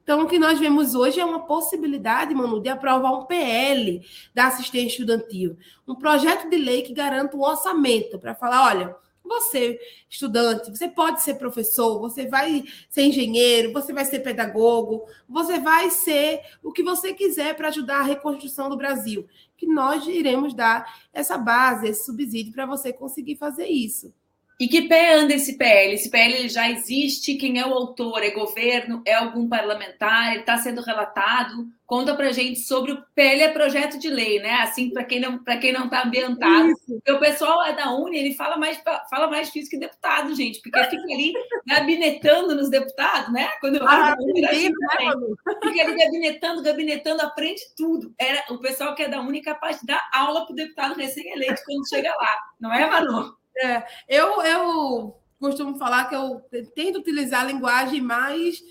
Então, 0.03 0.23
o 0.23 0.27
que 0.27 0.39
nós 0.39 0.59
vemos 0.59 0.95
hoje 0.95 1.19
é 1.19 1.25
uma 1.25 1.45
possibilidade, 1.45 2.33
Manu, 2.33 2.59
de 2.59 2.69
aprovar 2.69 3.11
um 3.11 3.25
PL 3.25 4.01
da 4.33 4.47
assistência 4.47 4.87
estudantil, 4.87 5.57
um 5.87 5.95
projeto 5.95 6.49
de 6.49 6.57
lei 6.57 6.81
que 6.81 6.93
garanta 6.93 7.37
um 7.37 7.41
orçamento 7.41 8.17
para 8.17 8.33
falar, 8.33 8.65
olha, 8.65 8.95
você, 9.29 9.79
estudante, 10.09 10.71
você 10.71 10.87
pode 10.87 11.21
ser 11.21 11.35
professor, 11.35 11.99
você 11.99 12.25
vai 12.25 12.63
ser 12.89 13.03
engenheiro, 13.03 13.71
você 13.71 13.93
vai 13.93 14.03
ser 14.03 14.19
pedagogo, 14.19 15.05
você 15.27 15.59
vai 15.59 15.91
ser 15.91 16.41
o 16.63 16.71
que 16.71 16.81
você 16.81 17.13
quiser 17.13 17.55
para 17.55 17.67
ajudar 17.67 17.99
a 17.99 18.03
reconstrução 18.03 18.69
do 18.69 18.75
Brasil. 18.75 19.27
Que 19.55 19.67
nós 19.67 20.07
iremos 20.07 20.53
dar 20.55 21.07
essa 21.13 21.37
base, 21.37 21.87
esse 21.87 22.05
subsídio 22.05 22.51
para 22.51 22.65
você 22.65 22.91
conseguir 22.91 23.35
fazer 23.35 23.67
isso. 23.67 24.11
E 24.59 24.67
que 24.67 24.89
pé 24.89 25.13
anda 25.13 25.33
esse 25.33 25.57
PL? 25.57 25.93
Esse 25.93 26.09
PL 26.09 26.49
já 26.49 26.69
existe? 26.69 27.35
Quem 27.35 27.59
é 27.59 27.65
o 27.65 27.73
autor? 27.73 28.21
É 28.21 28.31
governo? 28.31 29.01
É 29.05 29.13
algum 29.13 29.47
parlamentar? 29.47 30.31
Ele 30.31 30.41
está 30.41 30.57
sendo 30.57 30.81
relatado? 30.81 31.65
Conta 31.85 32.13
para 32.13 32.33
gente 32.33 32.59
sobre 32.59 32.91
o 32.91 33.01
PL, 33.15 33.41
é 33.41 33.47
projeto 33.47 33.97
de 33.97 34.09
lei, 34.09 34.39
né? 34.39 34.55
Assim, 34.61 34.91
para 34.91 35.05
quem 35.05 35.21
não 35.21 35.41
para 35.41 35.57
quem 35.57 35.71
não 35.71 35.85
está 35.85 36.03
ambientado. 36.03 36.73
Porque 36.85 37.11
o 37.11 37.19
pessoal 37.19 37.63
é 37.63 37.73
da 37.73 37.91
Uni, 37.93 38.19
ele 38.19 38.35
fala 38.35 38.57
mais, 38.57 38.79
fala 39.09 39.27
mais 39.27 39.47
difícil 39.47 39.71
que 39.71 39.79
deputado, 39.79 40.35
gente, 40.35 40.61
porque 40.61 40.83
fica 40.83 41.03
ali 41.03 41.33
gabinetando 41.65 42.53
nos 42.53 42.69
deputados, 42.69 43.31
né? 43.31 43.47
Quando 43.61 43.77
eu 43.77 43.87
ah, 43.87 44.15
Uni, 44.19 44.41
né, 44.41 44.49
fica 44.49 45.83
ali 45.83 45.95
gabinetando, 45.97 46.61
gabinetando, 46.61 47.21
aprende 47.23 47.61
tudo. 47.77 48.13
Era 48.19 48.43
o 48.53 48.59
pessoal 48.59 48.93
que 48.93 49.03
é 49.03 49.07
da 49.07 49.21
Uni 49.21 49.41
capaz 49.41 49.79
de 49.79 49.87
dar 49.87 50.07
aula 50.13 50.45
para 50.45 50.53
o 50.53 50.55
deputado 50.55 50.95
recém-eleito 50.95 51.61
quando 51.65 51.89
chega 51.89 52.09
lá, 52.09 52.37
não 52.59 52.73
é, 52.73 52.87
Manu? 52.87 53.39
É, 53.57 53.83
eu, 54.07 54.41
eu 54.41 55.17
costumo 55.39 55.77
falar 55.77 56.05
que 56.09 56.15
eu 56.15 56.41
tento 56.75 56.99
utilizar 56.99 57.41
a 57.41 57.45
linguagem 57.45 58.01
mais, 58.01 58.61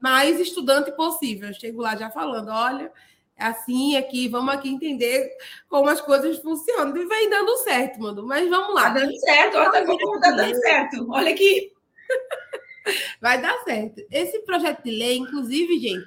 mais 0.00 0.40
estudante 0.40 0.90
possível. 0.92 1.48
Eu 1.48 1.54
chego 1.54 1.80
lá 1.80 1.96
já 1.96 2.10
falando, 2.10 2.50
olha, 2.50 2.92
é 3.36 3.44
assim 3.44 3.96
aqui, 3.96 4.28
vamos 4.28 4.54
aqui 4.54 4.68
entender 4.68 5.30
como 5.68 5.88
as 5.88 6.00
coisas 6.00 6.38
funcionam. 6.38 6.96
E 6.96 7.06
vem 7.06 7.30
dando 7.30 7.56
certo, 7.58 8.00
mano. 8.00 8.26
Mas 8.26 8.48
vamos 8.48 8.74
lá. 8.74 8.84
Tá 8.84 9.00
dando 9.00 9.16
certo, 9.18 9.56
olha, 9.56 9.70
tá, 9.70 10.20
tá 10.20 10.30
dando 10.30 10.54
certo. 10.60 11.06
Olha 11.10 11.32
aqui. 11.32 11.72
Vai 13.22 13.40
dar 13.40 13.56
certo. 13.62 14.04
Esse 14.10 14.40
projeto 14.40 14.82
de 14.82 14.90
lei, 14.90 15.16
inclusive, 15.16 15.78
gente, 15.78 16.04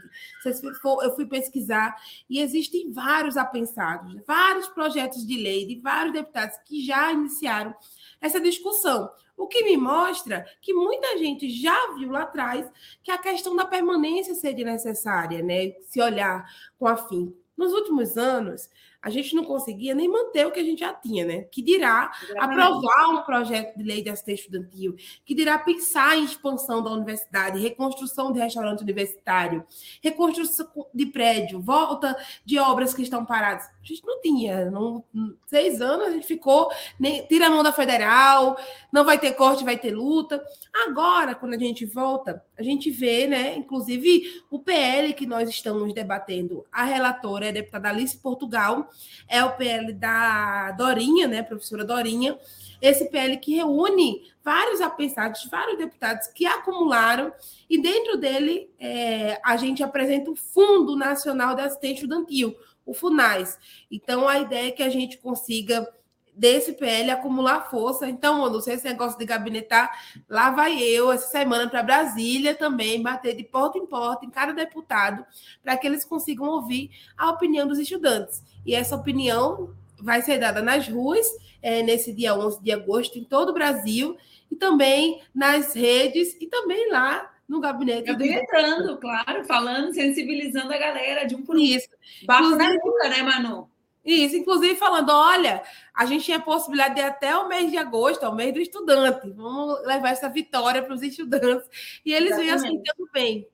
eu 1.02 1.16
fui 1.16 1.26
pesquisar 1.26 1.96
e 2.30 2.42
existem 2.42 2.92
vários 2.92 3.38
apensados, 3.38 4.22
vários 4.28 4.68
projetos 4.68 5.26
de 5.26 5.38
lei 5.38 5.66
de 5.66 5.80
vários 5.80 6.12
deputados 6.12 6.58
que 6.66 6.86
já 6.86 7.14
iniciaram 7.14 7.74
essa 8.20 8.42
discussão. 8.42 9.10
O 9.38 9.48
que 9.48 9.64
me 9.64 9.78
mostra 9.78 10.46
que 10.62 10.74
muita 10.74 11.18
gente 11.18 11.50
já 11.50 11.94
viu 11.94 12.12
lá 12.12 12.24
atrás 12.24 12.70
que 13.02 13.10
a 13.10 13.18
questão 13.18 13.56
da 13.56 13.66
permanência 13.66 14.36
seria 14.36 14.66
necessária, 14.66 15.42
né? 15.42 15.72
Se 15.88 16.02
olhar 16.02 16.46
com 16.78 16.86
afinco. 16.86 17.34
Nos 17.56 17.72
últimos 17.72 18.18
anos, 18.18 18.70
a 19.06 19.12
gente 19.12 19.36
não 19.36 19.46
conseguia 19.46 19.94
nem 19.94 20.10
manter 20.10 20.48
o 20.48 20.52
que 20.52 20.60
a 20.60 20.64
gente 20.64 20.80
já 20.80 20.92
tinha, 20.92 21.24
né? 21.24 21.44
Que 21.52 21.62
dirá 21.62 22.12
Exatamente. 22.24 22.60
aprovar 22.60 23.10
um 23.10 23.22
projeto 23.22 23.78
de 23.78 23.84
lei 23.84 24.02
de 24.02 24.10
assistência 24.10 24.46
estudantil, 24.46 24.96
que 25.24 25.36
dirá 25.36 25.60
pensar 25.60 26.18
em 26.18 26.24
expansão 26.24 26.82
da 26.82 26.90
universidade, 26.90 27.62
reconstrução 27.62 28.34
de 28.34 28.40
restaurante 28.40 28.82
universitário, 28.82 29.64
reconstrução 30.02 30.68
de 30.92 31.06
prédio, 31.06 31.62
volta 31.62 32.18
de 32.44 32.58
obras 32.58 32.96
que 32.96 33.04
estão 33.04 33.24
paradas. 33.24 33.68
A 33.68 33.86
gente 33.86 34.04
não 34.04 34.20
tinha. 34.20 34.72
Não, 34.72 35.04
seis 35.46 35.82
anos 35.82 36.08
a 36.08 36.12
gente 36.12 36.26
ficou, 36.26 36.72
nem, 37.00 37.28
tira 37.28 37.46
a 37.46 37.50
mão 37.52 37.62
da 37.62 37.72
federal, 37.72 38.58
não 38.92 39.06
vai 39.06 39.20
ter 39.20 39.34
corte, 39.34 39.64
vai 39.64 39.78
ter 39.78 39.92
luta. 39.92 40.44
Agora, 40.88 41.36
quando 41.36 41.54
a 41.54 41.60
gente 41.60 41.86
volta, 41.86 42.44
a 42.58 42.64
gente 42.64 42.90
vê, 42.90 43.28
né? 43.28 43.56
Inclusive, 43.56 44.44
o 44.50 44.60
PL 44.60 45.14
que 45.14 45.26
nós 45.26 45.50
estamos 45.50 45.94
debatendo, 45.94 46.66
a 46.72 46.84
relatora 46.84 47.48
é 47.48 47.50
a 47.50 47.54
deputada 47.54 47.90
Alice 47.90 48.18
Portugal, 48.18 48.90
é 49.28 49.44
o 49.44 49.56
PL 49.56 49.94
da 49.94 50.72
Dorinha, 50.72 51.28
né, 51.28 51.44
professora 51.44 51.84
Dorinha, 51.84 52.38
esse 52.82 53.10
PL 53.10 53.38
que 53.38 53.56
reúne 53.56 54.24
vários 54.44 54.80
apensados, 54.80 55.46
vários 55.50 55.78
deputados 55.78 56.28
que 56.28 56.46
acumularam, 56.46 57.34
e 57.70 57.82
dentro 57.82 58.18
dele 58.18 58.70
é, 58.80 59.40
a 59.44 59.58
gente 59.58 59.84
apresenta 59.84 60.32
o 60.32 60.36
Fundo 60.36 60.96
Nacional 60.96 61.56
de 61.56 61.62
Assistência 61.62 62.04
Estudantil, 62.04 62.56
o 62.86 62.94
FUNAIS. 62.94 63.58
Então, 63.90 64.28
a 64.28 64.40
ideia 64.40 64.68
é 64.68 64.72
que 64.72 64.84
a 64.84 64.90
gente 64.90 65.18
consiga 65.18 65.88
desse 66.36 66.74
PL 66.74 67.12
acumular 67.12 67.70
força. 67.70 68.08
Então, 68.08 68.50
não 68.50 68.62
sei 68.62 68.76
esse 68.76 68.86
negócio 68.86 69.18
de 69.18 69.26
gabinetar, 69.26 69.90
lá 70.30 70.52
vai 70.52 70.82
eu 70.82 71.12
essa 71.12 71.28
semana 71.28 71.70
para 71.70 71.82
Brasília 71.82 72.54
também, 72.54 73.02
bater 73.02 73.36
de 73.36 73.44
porta 73.44 73.78
em 73.78 73.86
porta 73.86 74.26
em 74.26 74.30
cada 74.30 74.54
deputado, 74.54 75.26
para 75.64 75.78
que 75.78 75.88
eles 75.88 76.04
consigam 76.04 76.48
ouvir 76.48 76.92
a 77.18 77.30
opinião 77.30 77.68
dos 77.68 77.80
estudantes. 77.80 78.44
E 78.66 78.76
essa 78.76 78.96
opinião 78.96 79.74
vai 80.00 80.22
ser 80.22 80.38
dada 80.38 80.62
nas 80.62 80.88
ruas, 80.88 81.26
é, 81.62 81.82
nesse 81.82 82.12
dia 82.14 82.36
11 82.36 82.62
de 82.62 82.72
agosto, 82.72 83.18
em 83.18 83.24
todo 83.24 83.50
o 83.50 83.54
Brasil, 83.54 84.18
e 84.52 84.56
também 84.56 85.22
nas 85.34 85.74
redes, 85.74 86.36
e 86.40 86.48
também 86.48 86.92
lá 86.92 87.32
no 87.48 87.60
gabinete. 87.60 88.08
Gabinetando, 88.08 88.96
do... 88.96 88.98
claro, 88.98 89.44
falando, 89.46 89.94
sensibilizando 89.94 90.74
a 90.74 90.78
galera 90.78 91.26
de 91.26 91.36
um 91.36 91.44
por 91.44 91.56
um. 91.56 91.60
Isso. 91.60 91.88
Barco 92.26 92.56
na 92.56 92.74
nuca, 92.74 93.10
né, 93.10 93.24
Manu? 93.24 93.70
Isso, 94.06 94.36
inclusive 94.36 94.76
falando, 94.76 95.10
olha, 95.10 95.64
a 95.94 96.06
gente 96.06 96.26
tinha 96.26 96.38
a 96.38 96.42
possibilidade 96.42 96.96
de 96.96 97.02
até 97.02 97.36
o 97.36 97.48
mês 97.48 97.72
de 97.72 97.78
agosto, 97.78 98.24
ao 98.24 98.36
mês 98.36 98.54
do 98.54 98.60
estudante. 98.60 99.32
Vamos 99.32 99.84
levar 99.86 100.12
essa 100.12 100.30
vitória 100.30 100.84
para 100.84 100.94
os 100.94 101.02
estudantes. 101.02 101.68
E 102.06 102.14
eles 102.14 102.38
vêm 102.38 102.52
aceitando 102.52 103.10
bem. 103.12 103.48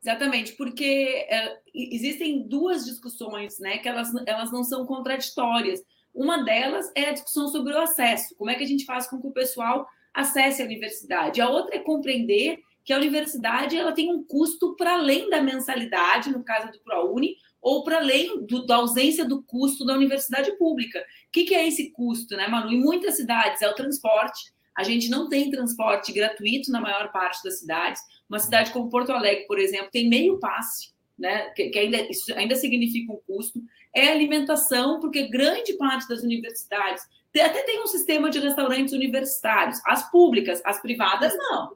Exatamente, 0.00 0.52
porque 0.52 1.26
é, 1.28 1.58
existem 1.74 2.46
duas 2.46 2.84
discussões, 2.84 3.58
né, 3.58 3.78
que 3.78 3.88
elas, 3.88 4.10
elas 4.26 4.52
não 4.52 4.62
são 4.62 4.86
contraditórias. 4.86 5.82
Uma 6.14 6.44
delas 6.44 6.90
é 6.94 7.06
a 7.06 7.12
discussão 7.12 7.48
sobre 7.48 7.72
o 7.72 7.78
acesso. 7.78 8.34
Como 8.36 8.50
é 8.50 8.54
que 8.54 8.64
a 8.64 8.66
gente 8.66 8.84
faz 8.84 9.08
com 9.08 9.20
que 9.20 9.26
o 9.26 9.32
pessoal 9.32 9.86
acesse 10.12 10.62
a 10.62 10.64
universidade? 10.66 11.40
A 11.40 11.48
outra 11.48 11.76
é 11.76 11.80
compreender 11.80 12.58
que 12.84 12.92
a 12.92 12.96
universidade 12.96 13.76
ela 13.76 13.92
tem 13.92 14.10
um 14.10 14.24
custo 14.24 14.74
para 14.76 14.94
além 14.94 15.28
da 15.28 15.42
mensalidade, 15.42 16.30
no 16.30 16.42
caso 16.42 16.72
do 16.72 16.80
ProUni, 16.80 17.36
ou 17.60 17.82
para 17.84 17.98
além 17.98 18.44
do, 18.46 18.66
da 18.66 18.76
ausência 18.76 19.24
do 19.24 19.42
custo 19.42 19.84
da 19.84 19.94
universidade 19.94 20.56
pública. 20.56 21.00
O 21.00 21.32
que, 21.32 21.44
que, 21.44 21.54
é 21.54 21.66
esse 21.66 21.90
custo, 21.90 22.36
né, 22.36 22.46
Manu? 22.48 22.72
Em 22.72 22.80
muitas 22.80 23.16
cidades 23.16 23.62
é 23.62 23.68
o 23.68 23.74
transporte. 23.74 24.52
A 24.76 24.82
gente 24.82 25.08
não 25.08 25.28
tem 25.28 25.50
transporte 25.50 26.12
gratuito 26.12 26.70
na 26.70 26.80
maior 26.80 27.10
parte 27.10 27.42
das 27.42 27.58
cidades. 27.58 28.00
Uma 28.28 28.38
cidade 28.38 28.72
como 28.72 28.90
Porto 28.90 29.10
Alegre, 29.10 29.46
por 29.46 29.58
exemplo, 29.58 29.90
tem 29.90 30.08
meio 30.08 30.38
passe, 30.38 30.92
né? 31.18 31.50
Que, 31.50 31.68
que 31.70 31.78
ainda, 31.78 32.00
isso 32.10 32.32
ainda 32.34 32.54
significa 32.54 33.12
um 33.12 33.20
custo. 33.26 33.60
É 33.94 34.08
alimentação, 34.08 35.00
porque 35.00 35.28
grande 35.28 35.72
parte 35.74 36.08
das 36.08 36.22
universidades 36.22 37.02
até 37.40 37.62
tem 37.62 37.82
um 37.82 37.86
sistema 37.86 38.30
de 38.30 38.38
restaurantes 38.38 38.92
universitários, 38.92 39.80
as 39.86 40.10
públicas, 40.10 40.60
as 40.64 40.80
privadas 40.80 41.36
não. 41.36 41.72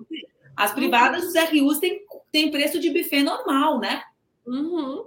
As 0.57 0.73
privadas, 0.73 1.25
os 1.25 1.35
RUs 1.35 1.79
têm, 1.79 2.03
têm 2.31 2.51
preço 2.51 2.79
de 2.79 2.91
buffet 2.91 3.23
normal, 3.23 3.79
né? 3.79 4.03
Uhum. 4.47 5.07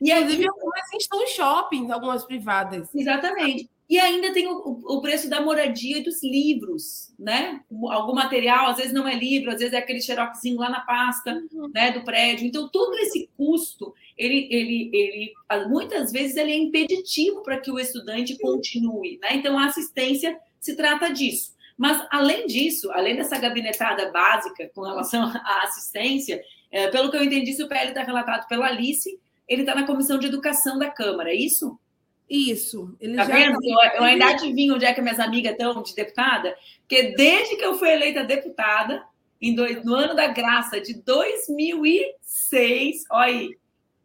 E 0.00 0.10
Inclusive, 0.10 0.42
aí, 0.42 0.48
algumas 0.48 0.92
estão 0.94 1.22
em 1.22 1.26
shoppings, 1.28 1.90
algumas 1.90 2.24
privadas. 2.24 2.88
Exatamente. 2.94 3.68
E 3.88 3.98
ainda 3.98 4.32
tem 4.34 4.46
o, 4.46 4.82
o, 4.84 5.00
preço 5.00 5.30
da 5.30 5.40
moradia 5.40 5.96
e 5.96 6.02
dos 6.02 6.22
livros, 6.22 7.10
né? 7.18 7.62
Algum 7.88 8.14
material, 8.14 8.66
às 8.66 8.76
vezes 8.76 8.92
não 8.92 9.08
é 9.08 9.14
livro, 9.14 9.50
às 9.50 9.60
vezes 9.60 9.72
é 9.72 9.78
aquele 9.78 10.02
xeroxinho 10.02 10.58
lá 10.58 10.68
na 10.68 10.80
pasta 10.80 11.42
uhum. 11.50 11.70
né, 11.72 11.90
do 11.90 12.04
prédio. 12.04 12.46
Então, 12.46 12.68
todo 12.68 12.94
esse 12.98 13.30
custo, 13.34 13.94
ele, 14.16 14.46
ele, 14.50 14.90
ele 14.92 15.32
muitas 15.68 16.12
vezes 16.12 16.36
ele 16.36 16.52
é 16.52 16.58
impeditivo 16.58 17.42
para 17.42 17.58
que 17.58 17.70
o 17.70 17.78
estudante 17.78 18.38
continue. 18.38 19.18
Né? 19.22 19.36
Então, 19.36 19.58
a 19.58 19.64
assistência 19.64 20.38
se 20.60 20.76
trata 20.76 21.08
disso. 21.08 21.56
Mas, 21.78 22.06
além 22.10 22.46
disso, 22.46 22.90
além 22.92 23.16
dessa 23.16 23.38
gabinetada 23.38 24.10
básica 24.10 24.70
com 24.74 24.82
relação 24.82 25.22
à 25.32 25.62
assistência, 25.62 26.42
é, 26.70 26.88
pelo 26.88 27.10
que 27.10 27.16
eu 27.16 27.24
entendi, 27.24 27.54
se 27.54 27.62
o 27.62 27.68
PL 27.68 27.88
está 27.88 28.02
relatado 28.02 28.46
pela 28.48 28.66
Alice, 28.66 29.18
ele 29.48 29.62
está 29.62 29.74
na 29.74 29.86
comissão 29.86 30.18
de 30.18 30.26
educação 30.26 30.78
da 30.78 30.90
Câmara, 30.90 31.30
é 31.30 31.34
isso? 31.34 31.80
Isso. 32.28 32.94
Ele 33.00 33.16
tá 33.16 33.24
já 33.24 33.34
vendo? 33.34 33.58
Tá... 33.58 33.66
Eu, 33.66 33.78
eu, 33.96 34.04
ainda 34.04 34.26
adivinho 34.26 34.74
onde 34.74 34.84
é 34.84 34.92
que 34.92 35.00
minhas 35.00 35.18
amigas 35.18 35.52
estão 35.52 35.82
de 35.82 35.94
deputada, 35.94 36.54
porque 36.80 37.14
desde 37.16 37.56
que 37.56 37.64
eu 37.64 37.78
fui 37.78 37.90
eleita 37.90 38.22
deputada, 38.22 39.02
em 39.40 39.54
dois, 39.54 39.82
no 39.84 39.94
ano 39.94 40.14
da 40.14 40.26
graça 40.26 40.78
de 40.80 40.94
2006, 41.02 43.04
olha 43.10 43.24
aí, 43.24 43.56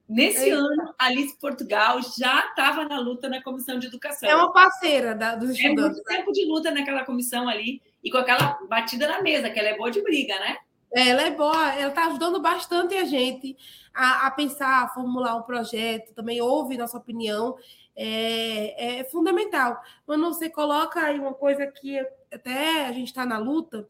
nesse 0.08 0.46
Eita. 0.46 0.56
ano, 0.56 0.96
Alice 0.98 1.38
Portugal 1.38 2.00
já 2.18 2.48
estava 2.48 2.86
na 2.86 2.98
luta 3.00 3.28
na 3.28 3.44
comissão 3.44 3.78
de 3.78 3.88
educação. 3.88 4.30
É 4.30 4.36
uma 4.36 4.54
parceira 4.54 5.14
da, 5.14 5.36
dos 5.36 5.50
estudantes. 5.50 5.84
É 5.84 5.90
muito 5.90 6.04
tempo 6.04 6.32
de 6.32 6.46
luta 6.46 6.72
naquela 6.72 7.04
comissão 7.04 7.50
ali, 7.50 7.82
e 8.02 8.10
com 8.10 8.18
aquela 8.18 8.58
batida 8.70 9.06
na 9.08 9.22
mesa, 9.22 9.50
que 9.50 9.60
ela 9.60 9.70
é 9.70 9.78
boa 9.78 9.92
de 9.92 10.02
briga, 10.02 10.40
né? 10.40 10.58
Ela 10.96 11.24
é 11.24 11.32
boa, 11.32 11.74
ela 11.74 11.90
está 11.90 12.06
ajudando 12.06 12.40
bastante 12.40 12.94
a 12.96 13.04
gente 13.04 13.58
a, 13.94 14.28
a, 14.28 14.32
pensar, 14.32 14.84
a 14.84 14.90
formular 14.90 15.36
um 15.36 15.44
projeto, 15.44 16.14
também 16.14 16.42
ouve 16.42 16.78
nossa 16.78 16.98
opinião, 16.98 17.56
é, 17.96 19.00
é 19.00 19.04
fundamental. 19.06 19.82
Quando 20.06 20.26
você 20.26 20.50
coloca 20.50 21.00
aí 21.00 21.20
uma 21.20 21.34
coisa 21.34 21.68
que 21.68 22.00
até 22.32 22.86
a 22.86 22.92
gente 22.92 23.08
está 23.08 23.26
na 23.26 23.38
luta, 23.38 23.88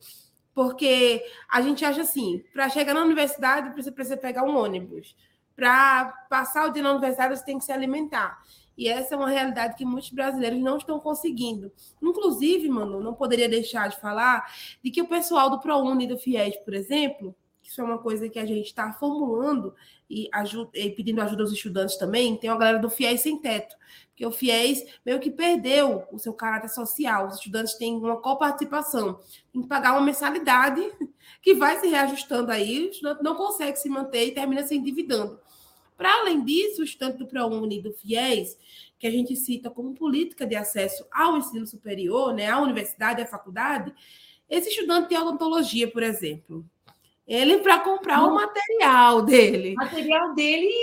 porque 0.53 1.23
a 1.49 1.61
gente 1.61 1.83
acha 1.83 2.01
assim, 2.01 2.43
para 2.53 2.69
chegar 2.69 2.93
na 2.93 3.01
universidade, 3.01 3.75
você 3.75 3.91
precisa 3.91 4.17
pegar 4.17 4.43
um 4.43 4.55
ônibus. 4.55 5.15
Para 5.55 6.05
passar 6.29 6.67
o 6.67 6.71
dia 6.71 6.83
na 6.83 6.91
universidade, 6.91 7.37
você 7.37 7.45
tem 7.45 7.57
que 7.57 7.65
se 7.65 7.71
alimentar. 7.71 8.41
E 8.77 8.87
essa 8.87 9.15
é 9.15 9.17
uma 9.17 9.29
realidade 9.29 9.75
que 9.75 9.85
muitos 9.85 10.09
brasileiros 10.09 10.59
não 10.59 10.77
estão 10.77 10.99
conseguindo. 10.99 11.71
Inclusive, 12.01 12.67
mano, 12.69 12.99
não 12.99 13.13
poderia 13.13 13.47
deixar 13.47 13.89
de 13.89 13.99
falar 13.99 14.51
de 14.83 14.89
que 14.89 15.01
o 15.01 15.07
pessoal 15.07 15.49
do 15.49 15.59
ProUni 15.59 16.07
do 16.07 16.17
FIES, 16.17 16.57
por 16.57 16.73
exemplo, 16.73 17.35
isso 17.63 17.79
é 17.79 17.83
uma 17.83 17.97
coisa 17.97 18.27
que 18.27 18.37
a 18.37 18.45
gente 18.45 18.65
está 18.65 18.91
formulando 18.93 19.73
e, 20.09 20.29
e, 20.73 20.89
pedindo 20.91 21.21
ajuda 21.21 21.43
aos 21.43 21.51
estudantes 21.51 21.97
também, 21.97 22.35
tem 22.35 22.49
uma 22.49 22.59
galera 22.59 22.77
do 22.77 22.89
FIES 22.89 23.21
sem 23.21 23.39
teto, 23.39 23.75
porque 24.09 24.25
o 24.25 24.31
FIES 24.31 24.85
meio 25.05 25.19
que 25.19 25.31
perdeu 25.31 26.03
o 26.11 26.19
seu 26.19 26.33
caráter 26.33 26.69
social. 26.69 27.27
Os 27.27 27.35
estudantes 27.35 27.75
têm 27.75 27.95
uma 27.95 28.17
coparticipação, 28.17 29.19
tem 29.51 29.61
que 29.61 29.67
pagar 29.67 29.93
uma 29.93 30.01
mensalidade 30.01 30.81
que 31.41 31.55
vai 31.55 31.79
se 31.79 31.87
reajustando 31.87 32.51
aí, 32.51 32.87
o 32.87 32.89
estudante 32.91 33.23
não 33.23 33.35
consegue 33.35 33.77
se 33.77 33.89
manter 33.89 34.27
e 34.27 34.31
termina 34.33 34.63
se 34.63 34.75
endividando. 34.75 35.39
Para 36.03 36.19
além 36.19 36.43
disso, 36.43 36.81
o 36.81 36.83
estudante 36.83 37.19
do 37.19 37.25
ProUni 37.25 37.77
e 37.77 37.81
do 37.81 37.93
FIES, 37.93 38.57
que 38.99 39.07
a 39.07 39.09
gente 39.09 39.37
cita 39.37 39.69
como 39.69 39.93
política 39.93 40.45
de 40.45 40.53
acesso 40.53 41.07
ao 41.09 41.37
ensino 41.37 41.65
superior, 41.65 42.33
né, 42.33 42.49
à 42.49 42.59
universidade, 42.59 43.21
à 43.21 43.25
faculdade, 43.25 43.93
esse 44.49 44.67
estudante 44.67 45.07
de 45.07 45.15
odontologia, 45.15 45.89
por 45.89 46.03
exemplo, 46.03 46.65
ele 47.25 47.59
para 47.59 47.79
comprar 47.79 48.17
não. 48.17 48.31
o 48.31 48.35
material 48.35 49.21
dele. 49.21 49.71
O 49.71 49.75
material 49.75 50.33
dele 50.35 50.73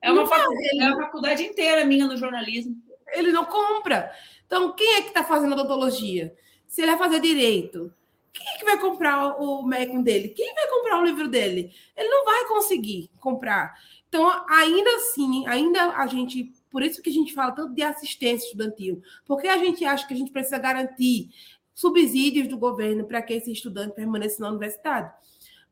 é 0.00 0.10
uma, 0.10 0.26
faculdade, 0.26 0.80
é 0.80 0.86
uma 0.86 1.02
faculdade 1.02 1.42
inteira 1.42 1.84
minha 1.84 2.06
no 2.06 2.16
jornalismo. 2.16 2.74
Ele 3.08 3.32
não 3.32 3.44
compra. 3.44 4.10
Então, 4.46 4.72
quem 4.72 4.94
é 4.94 5.02
que 5.02 5.08
está 5.08 5.22
fazendo 5.22 5.52
odontologia? 5.52 6.34
Se 6.66 6.80
ele 6.80 6.92
vai 6.92 6.98
fazer 6.98 7.20
direito, 7.20 7.92
quem 8.34 8.46
é 8.48 8.58
que 8.58 8.64
vai 8.64 8.78
comprar 8.80 9.40
o 9.40 9.62
Maicon 9.62 10.02
dele? 10.02 10.28
Quem 10.30 10.52
vai 10.54 10.68
comprar 10.68 11.00
o 11.00 11.04
livro 11.04 11.28
dele? 11.28 11.72
Ele 11.96 12.08
não 12.08 12.24
vai 12.24 12.48
conseguir 12.48 13.08
comprar. 13.20 13.78
Então, 14.08 14.28
ainda 14.48 14.90
assim, 14.96 15.46
ainda 15.46 15.90
a 15.90 16.06
gente. 16.08 16.52
Por 16.68 16.82
isso 16.82 17.00
que 17.00 17.10
a 17.10 17.12
gente 17.12 17.32
fala 17.32 17.52
tanto 17.52 17.72
de 17.72 17.82
assistência 17.82 18.46
estudantil. 18.46 19.00
Porque 19.24 19.46
a 19.46 19.56
gente 19.56 19.84
acha 19.84 20.06
que 20.06 20.12
a 20.12 20.16
gente 20.16 20.32
precisa 20.32 20.58
garantir 20.58 21.30
subsídios 21.72 22.48
do 22.48 22.58
governo 22.58 23.04
para 23.04 23.22
que 23.22 23.34
esse 23.34 23.52
estudante 23.52 23.94
permaneça 23.94 24.42
na 24.42 24.48
universidade. 24.48 25.12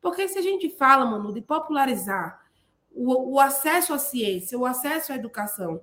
Porque 0.01 0.27
se 0.29 0.39
a 0.39 0.41
gente 0.41 0.69
fala, 0.69 1.05
mano, 1.05 1.33
de 1.33 1.41
popularizar 1.41 2.41
o, 2.91 3.33
o 3.35 3.39
acesso 3.41 3.93
à 3.93 3.97
ciência, 3.97 4.57
o 4.57 4.65
acesso 4.65 5.11
à 5.11 5.15
educação, 5.15 5.81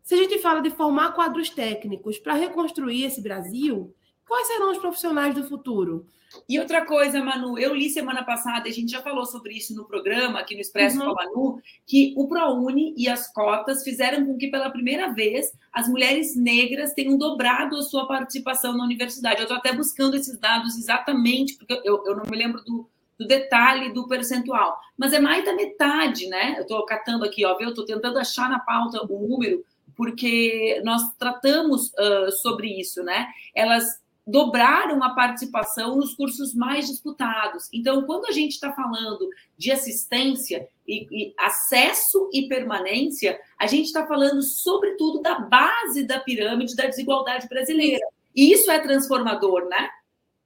se 0.00 0.14
a 0.14 0.16
gente 0.16 0.38
fala 0.38 0.60
de 0.60 0.70
formar 0.70 1.12
quadros 1.12 1.50
técnicos 1.50 2.18
para 2.18 2.34
reconstruir 2.34 3.04
esse 3.04 3.20
Brasil, 3.20 3.92
quais 4.30 4.46
serão 4.46 4.70
os 4.70 4.78
profissionais 4.78 5.34
do 5.34 5.42
futuro? 5.42 6.06
E 6.48 6.60
outra 6.60 6.86
coisa, 6.86 7.20
Manu, 7.20 7.58
eu 7.58 7.74
li 7.74 7.90
semana 7.90 8.22
passada, 8.22 8.68
a 8.68 8.72
gente 8.72 8.92
já 8.92 9.02
falou 9.02 9.26
sobre 9.26 9.54
isso 9.54 9.74
no 9.74 9.84
programa, 9.84 10.38
aqui 10.38 10.54
no 10.54 10.60
Expresso 10.60 11.00
uhum. 11.00 11.06
com 11.06 11.10
a 11.10 11.24
Manu, 11.24 11.60
que 11.84 12.14
o 12.16 12.28
ProUni 12.28 12.94
e 12.96 13.08
as 13.08 13.32
cotas 13.32 13.82
fizeram 13.82 14.24
com 14.24 14.38
que, 14.38 14.46
pela 14.46 14.70
primeira 14.70 15.12
vez, 15.12 15.50
as 15.72 15.88
mulheres 15.88 16.36
negras 16.36 16.94
tenham 16.94 17.18
dobrado 17.18 17.76
a 17.76 17.82
sua 17.82 18.06
participação 18.06 18.76
na 18.76 18.84
universidade. 18.84 19.40
Eu 19.40 19.42
estou 19.42 19.56
até 19.56 19.72
buscando 19.72 20.14
esses 20.14 20.38
dados 20.38 20.78
exatamente, 20.78 21.56
porque 21.56 21.82
eu, 21.84 22.04
eu 22.06 22.14
não 22.14 22.22
me 22.30 22.36
lembro 22.36 22.62
do, 22.62 22.88
do 23.18 23.26
detalhe 23.26 23.92
do 23.92 24.06
percentual, 24.06 24.78
mas 24.96 25.12
é 25.12 25.18
mais 25.18 25.44
da 25.44 25.52
metade, 25.52 26.28
né? 26.28 26.54
Eu 26.56 26.62
estou 26.62 26.86
catando 26.86 27.24
aqui, 27.24 27.44
ó, 27.44 27.56
eu 27.58 27.70
estou 27.70 27.84
tentando 27.84 28.20
achar 28.20 28.48
na 28.48 28.60
pauta 28.60 29.04
o 29.04 29.28
número, 29.28 29.64
porque 29.96 30.80
nós 30.84 31.02
tratamos 31.18 31.88
uh, 31.88 32.30
sobre 32.40 32.68
isso, 32.80 33.02
né? 33.02 33.26
Elas 33.52 33.98
dobraram 34.26 35.02
a 35.02 35.14
participação 35.14 35.96
nos 35.96 36.14
cursos 36.14 36.54
mais 36.54 36.86
disputados. 36.86 37.68
Então, 37.72 38.02
quando 38.04 38.26
a 38.26 38.32
gente 38.32 38.52
está 38.52 38.72
falando 38.72 39.28
de 39.56 39.70
assistência 39.72 40.68
e, 40.86 41.06
e, 41.10 41.34
acesso 41.38 42.28
e 42.32 42.48
permanência, 42.48 43.40
a 43.58 43.66
gente 43.66 43.86
está 43.86 44.06
falando, 44.06 44.42
sobretudo, 44.42 45.20
da 45.20 45.40
base 45.40 46.04
da 46.04 46.20
pirâmide 46.20 46.76
da 46.76 46.86
desigualdade 46.86 47.48
brasileira. 47.48 48.06
E 48.34 48.52
isso 48.52 48.70
é 48.70 48.78
transformador, 48.78 49.68
né? 49.68 49.90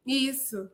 Isso. 0.07 0.71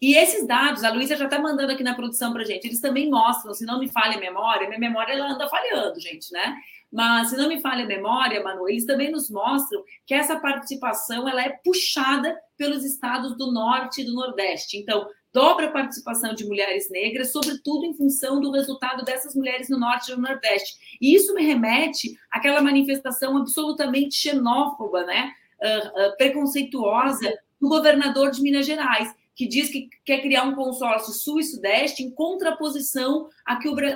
E 0.00 0.14
esses 0.16 0.46
dados, 0.46 0.84
a 0.84 0.92
Luísa 0.92 1.16
já 1.16 1.24
está 1.24 1.38
mandando 1.38 1.72
aqui 1.72 1.82
na 1.82 1.94
produção 1.94 2.32
para 2.32 2.44
gente, 2.44 2.66
eles 2.66 2.80
também 2.80 3.10
mostram, 3.10 3.52
se 3.52 3.64
não 3.64 3.78
me 3.78 3.88
falha 3.88 4.16
a 4.16 4.20
memória, 4.20 4.68
minha 4.68 4.78
memória 4.78 5.12
ela 5.12 5.32
anda 5.32 5.48
falhando, 5.48 6.00
gente, 6.00 6.32
né? 6.32 6.56
Mas, 6.92 7.30
se 7.30 7.36
não 7.36 7.48
me 7.48 7.60
falha 7.60 7.84
a 7.84 7.88
memória, 7.88 8.42
Manu, 8.42 8.68
eles 8.68 8.84
também 8.84 9.10
nos 9.10 9.30
mostram 9.30 9.82
que 10.06 10.12
essa 10.12 10.38
participação 10.38 11.26
ela 11.26 11.42
é 11.42 11.48
puxada 11.64 12.38
pelos 12.56 12.84
estados 12.84 13.34
do 13.36 13.50
Norte 13.50 14.02
e 14.02 14.04
do 14.04 14.12
Nordeste. 14.12 14.76
Então, 14.76 15.08
dobra 15.32 15.66
a 15.66 15.72
participação 15.72 16.34
de 16.34 16.44
mulheres 16.44 16.90
negras, 16.90 17.32
sobretudo 17.32 17.86
em 17.86 17.94
função 17.94 18.40
do 18.40 18.50
resultado 18.52 19.04
dessas 19.04 19.34
mulheres 19.34 19.70
no 19.70 19.78
Norte 19.78 20.12
e 20.12 20.14
no 20.14 20.20
Nordeste. 20.20 20.98
E 21.00 21.14
isso 21.14 21.34
me 21.34 21.42
remete 21.42 22.14
àquela 22.30 22.60
manifestação 22.60 23.38
absolutamente 23.38 24.14
xenófoba, 24.14 25.04
né? 25.04 25.32
Uh, 25.62 26.08
uh, 26.08 26.16
preconceituosa 26.18 27.32
do 27.58 27.68
governador 27.68 28.32
de 28.32 28.42
Minas 28.42 28.66
Gerais 28.66 29.14
que 29.34 29.46
diz 29.46 29.70
que 29.70 29.88
quer 30.04 30.20
criar 30.20 30.44
um 30.44 30.54
consórcio 30.54 31.12
sul 31.12 31.40
e 31.40 31.44
sudeste 31.44 32.02
em 32.02 32.10
contraposição 32.10 33.28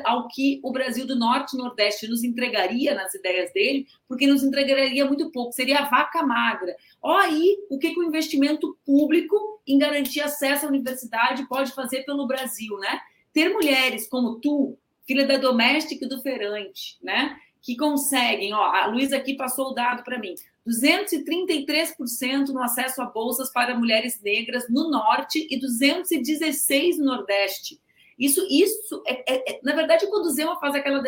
ao 0.04 0.28
que 0.28 0.60
o 0.62 0.72
Brasil 0.72 1.06
do 1.06 1.16
Norte 1.16 1.54
e 1.54 1.58
Nordeste 1.58 2.08
nos 2.08 2.24
entregaria 2.24 2.94
nas 2.94 3.14
ideias 3.14 3.52
dele, 3.52 3.86
porque 4.08 4.26
nos 4.26 4.42
entregaria 4.42 5.04
muito 5.04 5.30
pouco, 5.30 5.52
seria 5.52 5.80
a 5.80 5.88
vaca 5.88 6.22
magra. 6.22 6.74
Olha 7.02 7.26
aí 7.26 7.58
o 7.68 7.78
que, 7.78 7.92
que 7.92 8.00
o 8.00 8.04
investimento 8.04 8.78
público 8.84 9.60
em 9.66 9.78
garantir 9.78 10.20
acesso 10.20 10.64
à 10.64 10.68
universidade 10.68 11.46
pode 11.48 11.72
fazer 11.72 12.04
pelo 12.04 12.26
Brasil, 12.26 12.78
né? 12.78 13.00
Ter 13.32 13.50
mulheres 13.50 14.08
como 14.08 14.40
tu, 14.40 14.78
filha 15.06 15.26
da 15.26 15.36
doméstica 15.36 16.04
e 16.04 16.08
do 16.08 16.22
feirante, 16.22 16.96
né? 17.02 17.36
Que 17.66 17.76
conseguem, 17.76 18.54
ó, 18.54 18.62
a 18.62 18.86
Luísa 18.86 19.16
aqui 19.16 19.34
passou 19.34 19.72
o 19.72 19.74
dado 19.74 20.04
para 20.04 20.20
mim, 20.20 20.36
233% 20.64 22.50
no 22.50 22.62
acesso 22.62 23.02
a 23.02 23.06
bolsas 23.06 23.50
para 23.50 23.76
mulheres 23.76 24.22
negras 24.22 24.68
no 24.70 24.88
norte 24.88 25.44
e 25.50 25.58
216 25.58 26.98
no 26.98 27.06
nordeste. 27.06 27.80
Isso, 28.16 28.46
isso 28.48 29.02
é, 29.04 29.34
é, 29.34 29.52
é, 29.54 29.60
na 29.64 29.74
verdade, 29.74 30.06
quando 30.06 30.26
o 30.26 30.30
Zema 30.30 30.60
faz 30.60 30.76
aquela 30.76 31.02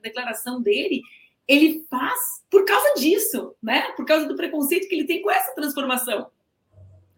declaração 0.00 0.62
dele, 0.62 1.02
ele 1.48 1.84
faz 1.90 2.44
por 2.48 2.64
causa 2.64 2.94
disso, 2.94 3.52
né? 3.60 3.90
Por 3.96 4.06
causa 4.06 4.28
do 4.28 4.36
preconceito 4.36 4.88
que 4.88 4.94
ele 4.94 5.08
tem 5.08 5.20
com 5.20 5.32
essa 5.32 5.52
transformação. 5.52 6.30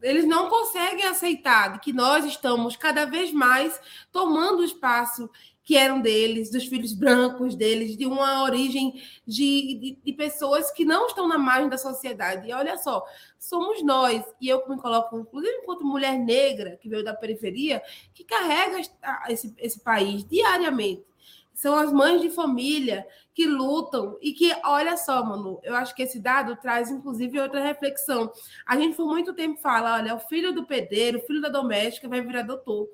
Eles 0.00 0.24
não 0.24 0.48
conseguem 0.48 1.04
aceitar 1.04 1.78
que 1.80 1.92
nós 1.92 2.24
estamos 2.24 2.76
cada 2.76 3.04
vez 3.04 3.30
mais 3.30 3.78
tomando 4.10 4.64
espaço 4.64 5.28
que 5.66 5.76
eram 5.76 6.00
deles, 6.00 6.48
dos 6.48 6.64
filhos 6.64 6.94
brancos 6.94 7.56
deles, 7.56 7.96
de 7.96 8.06
uma 8.06 8.44
origem 8.44 9.02
de, 9.26 9.74
de, 9.74 9.98
de, 10.04 10.12
pessoas 10.12 10.70
que 10.70 10.84
não 10.84 11.08
estão 11.08 11.26
na 11.26 11.36
margem 11.36 11.68
da 11.68 11.76
sociedade. 11.76 12.48
E 12.48 12.52
olha 12.52 12.78
só, 12.78 13.04
somos 13.36 13.82
nós, 13.82 14.24
e 14.40 14.48
eu 14.48 14.62
me 14.68 14.76
coloco, 14.76 15.18
inclusive 15.18 15.52
enquanto 15.56 15.84
mulher 15.84 16.16
negra, 16.16 16.78
que 16.80 16.88
veio 16.88 17.02
da 17.02 17.12
periferia, 17.12 17.82
que 18.14 18.22
carrega 18.22 18.80
esse, 19.28 19.52
esse 19.58 19.80
país 19.80 20.24
diariamente. 20.24 21.04
São 21.52 21.74
as 21.74 21.92
mães 21.92 22.20
de 22.20 22.30
família 22.30 23.04
que 23.34 23.44
lutam 23.44 24.16
e 24.22 24.34
que, 24.34 24.54
olha 24.62 24.96
só, 24.96 25.24
mano, 25.24 25.58
eu 25.64 25.74
acho 25.74 25.96
que 25.96 26.02
esse 26.04 26.20
dado 26.20 26.54
traz, 26.54 26.92
inclusive, 26.92 27.40
outra 27.40 27.60
reflexão. 27.60 28.30
A 28.64 28.76
gente, 28.78 28.94
por 28.94 29.06
muito 29.06 29.34
tempo, 29.34 29.60
fala: 29.60 29.94
olha, 29.94 30.14
o 30.14 30.20
filho 30.20 30.52
do 30.52 30.64
pedreiro, 30.64 31.18
o 31.18 31.22
filho 31.22 31.40
da 31.40 31.48
doméstica 31.48 32.08
vai 32.08 32.20
virar 32.20 32.42
doutor. 32.42 32.88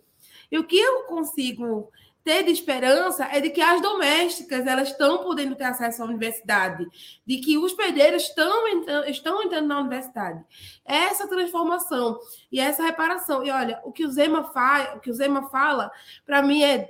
E 0.51 0.59
o 0.59 0.65
que 0.65 0.79
eu 0.79 1.03
consigo 1.05 1.91
ter 2.25 2.45
de 2.45 2.51
esperança 2.51 3.25
é 3.25 3.41
de 3.41 3.51
que 3.51 3.61
as 3.61 3.81
domésticas 3.81 4.67
elas 4.67 4.89
estão 4.89 5.23
podendo 5.25 5.57
ter 5.57 5.65
acesso 5.65 6.03
à 6.03 6.07
universidade, 6.07 6.87
de 7.27 7.39
que 7.39 7.59
os 7.59 7.73
pedreiros 7.73 8.25
estão 8.25 8.69
entrando, 8.69 9.09
estão 9.09 9.43
entrando 9.43 9.67
na 9.67 9.81
universidade. 9.81 10.45
Essa 10.85 11.27
transformação 11.27 12.19
e 12.51 12.61
essa 12.61 12.83
reparação. 12.83 13.45
E 13.45 13.51
olha, 13.51 13.81
o 13.85 13.93
que 13.93 14.05
o 14.05 14.11
Zema 14.11 14.51
o 14.95 15.01
que 15.01 15.11
o 15.11 15.15
Zema 15.15 15.49
fala, 15.51 15.91
para 16.25 16.43
mim 16.43 16.63
é 16.63 16.89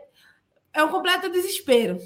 é 0.72 0.82
um 0.82 0.88
completo 0.88 1.28
desespero, 1.28 1.98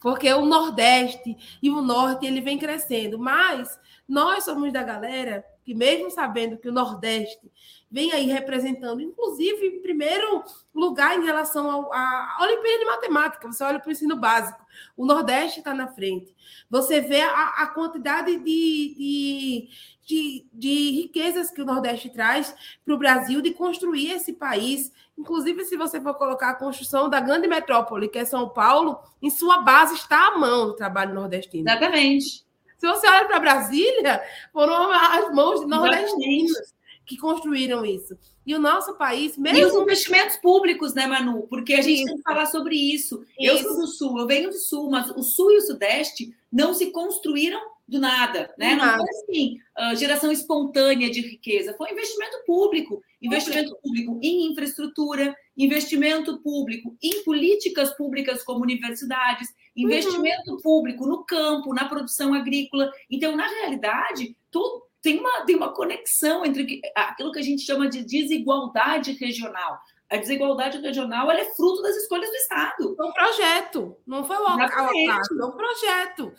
porque 0.00 0.32
o 0.32 0.44
Nordeste 0.44 1.36
e 1.62 1.70
o 1.70 1.80
Norte 1.80 2.26
ele 2.26 2.40
vem 2.40 2.58
crescendo, 2.58 3.18
mas 3.18 3.78
nós 4.08 4.44
somos 4.44 4.72
da 4.72 4.82
galera 4.82 5.44
que 5.68 5.74
mesmo 5.74 6.10
sabendo 6.10 6.56
que 6.56 6.66
o 6.66 6.72
Nordeste 6.72 7.52
vem 7.90 8.10
aí 8.10 8.24
representando, 8.24 9.02
inclusive, 9.02 9.66
em 9.66 9.82
primeiro 9.82 10.42
lugar 10.74 11.14
em 11.14 11.26
relação 11.26 11.92
à 11.92 12.38
Olimpíada 12.40 12.78
de 12.78 12.84
Matemática. 12.86 13.52
Você 13.52 13.62
olha 13.62 13.78
para 13.78 13.90
o 13.90 13.92
ensino 13.92 14.16
básico, 14.16 14.64
o 14.96 15.04
Nordeste 15.04 15.58
está 15.58 15.74
na 15.74 15.86
frente. 15.86 16.34
Você 16.70 17.02
vê 17.02 17.20
a, 17.20 17.48
a 17.58 17.66
quantidade 17.66 18.34
de, 18.38 18.40
de, 18.42 19.68
de, 20.06 20.46
de, 20.54 20.90
riquezas 21.02 21.50
que 21.50 21.60
o 21.60 21.66
Nordeste 21.66 22.08
traz 22.08 22.56
para 22.82 22.94
o 22.94 22.98
Brasil, 22.98 23.42
de 23.42 23.50
construir 23.50 24.12
esse 24.12 24.32
país. 24.32 24.90
Inclusive, 25.18 25.66
se 25.66 25.76
você 25.76 26.00
for 26.00 26.14
colocar 26.14 26.48
a 26.48 26.54
construção 26.54 27.10
da 27.10 27.20
grande 27.20 27.46
metrópole, 27.46 28.08
que 28.08 28.18
é 28.18 28.24
São 28.24 28.48
Paulo, 28.48 29.00
em 29.20 29.28
sua 29.28 29.58
base 29.58 29.96
está 29.96 30.28
a 30.28 30.38
mão 30.38 30.68
do 30.68 30.76
trabalho 30.76 31.14
nordestino. 31.14 31.68
Exatamente. 31.68 32.47
Se 32.78 32.86
você 32.86 33.06
olha 33.08 33.26
para 33.26 33.40
Brasília, 33.40 34.22
foram 34.52 34.90
as 34.90 35.34
mãos 35.34 35.60
de 35.60 35.66
nordestinos 35.66 36.72
que 37.04 37.16
construíram 37.16 37.84
isso. 37.84 38.16
E 38.46 38.54
o 38.54 38.58
nosso 38.58 38.94
país, 38.96 39.36
mesmo. 39.36 39.58
E 39.58 39.64
os 39.64 39.74
investimentos 39.74 40.36
públicos, 40.36 40.94
né, 40.94 41.06
Manu? 41.06 41.46
Porque 41.48 41.74
a 41.74 41.82
gente 41.82 41.96
isso. 41.96 42.06
tem 42.06 42.16
que 42.16 42.22
falar 42.22 42.46
sobre 42.46 42.76
isso. 42.76 43.24
isso. 43.38 43.52
Eu 43.52 43.58
sou 43.58 43.76
do 43.76 43.86
Sul, 43.86 44.18
eu 44.18 44.26
venho 44.26 44.50
do 44.50 44.58
Sul, 44.58 44.90
mas 44.90 45.10
o 45.10 45.22
Sul 45.22 45.50
e 45.52 45.56
o 45.56 45.62
Sudeste 45.62 46.34
não 46.52 46.72
se 46.72 46.90
construíram 46.90 47.60
do 47.88 47.98
nada, 47.98 48.54
né? 48.58 48.74
Não 48.74 48.96
foi 48.96 49.08
assim, 49.08 49.58
uh, 49.78 49.96
geração 49.96 50.30
espontânea 50.30 51.10
de 51.10 51.22
riqueza, 51.22 51.72
foi 51.72 51.90
investimento 51.90 52.36
público, 52.46 53.02
investimento 53.20 53.74
público 53.82 54.20
em 54.22 54.52
infraestrutura, 54.52 55.34
investimento 55.56 56.38
público 56.42 56.94
em 57.02 57.24
políticas 57.24 57.96
públicas 57.96 58.42
como 58.42 58.60
universidades, 58.60 59.48
investimento 59.82 60.52
uhum. 60.52 60.60
público 60.62 61.06
no 61.06 61.24
campo, 61.24 61.74
na 61.74 61.88
produção 61.88 62.34
agrícola. 62.34 62.90
Então, 63.10 63.36
na 63.36 63.46
realidade, 63.46 64.36
tudo, 64.50 64.82
tem 65.00 65.18
uma, 65.18 65.44
tem 65.44 65.56
uma 65.56 65.72
conexão 65.72 66.44
entre 66.44 66.80
aquilo 66.94 67.32
que 67.32 67.38
a 67.38 67.42
gente 67.42 67.62
chama 67.62 67.88
de 67.88 68.04
desigualdade 68.04 69.12
regional. 69.12 69.78
A 70.10 70.16
desigualdade 70.16 70.78
regional 70.78 71.30
é 71.30 71.44
fruto 71.54 71.82
das 71.82 71.94
escolhas 71.96 72.30
do 72.30 72.36
Estado. 72.36 72.96
É 72.98 73.04
um 73.04 73.12
projeto, 73.12 73.96
não 74.06 74.24
foi 74.24 74.36
o 74.36 74.40
local, 74.40 74.90
é 74.94 75.44
um 75.44 75.52
projeto. 75.52 76.32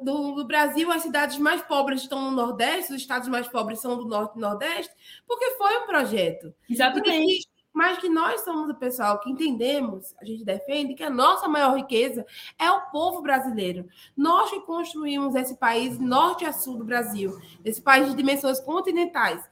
Do, 0.00 0.44
Brasil, 0.46 0.90
as 0.90 1.02
cidades 1.02 1.36
mais 1.36 1.60
pobres 1.62 2.02
estão 2.02 2.22
no 2.22 2.30
Nordeste, 2.30 2.94
os 2.94 3.00
estados 3.00 3.28
mais 3.28 3.46
pobres 3.46 3.80
são 3.80 3.96
do 3.96 4.06
Norte 4.06 4.38
e 4.38 4.40
Nordeste, 4.40 4.92
porque 5.26 5.50
foi 5.50 5.76
um 5.78 5.86
projeto. 5.86 6.54
Exatamente 6.68 7.46
mas 7.72 7.98
que 7.98 8.08
nós 8.08 8.42
somos 8.42 8.68
o 8.68 8.74
pessoal 8.74 9.18
que 9.20 9.30
entendemos, 9.30 10.14
a 10.20 10.24
gente 10.24 10.44
defende 10.44 10.94
que 10.94 11.02
a 11.02 11.10
nossa 11.10 11.48
maior 11.48 11.74
riqueza 11.74 12.26
é 12.58 12.70
o 12.70 12.90
povo 12.90 13.22
brasileiro. 13.22 13.88
Nós 14.16 14.50
que 14.50 14.60
construímos 14.60 15.34
esse 15.34 15.56
país 15.56 15.98
norte 15.98 16.44
a 16.44 16.52
sul 16.52 16.76
do 16.76 16.84
Brasil, 16.84 17.40
esse 17.64 17.80
país 17.80 18.08
de 18.08 18.16
dimensões 18.16 18.60
continentais. 18.60 19.42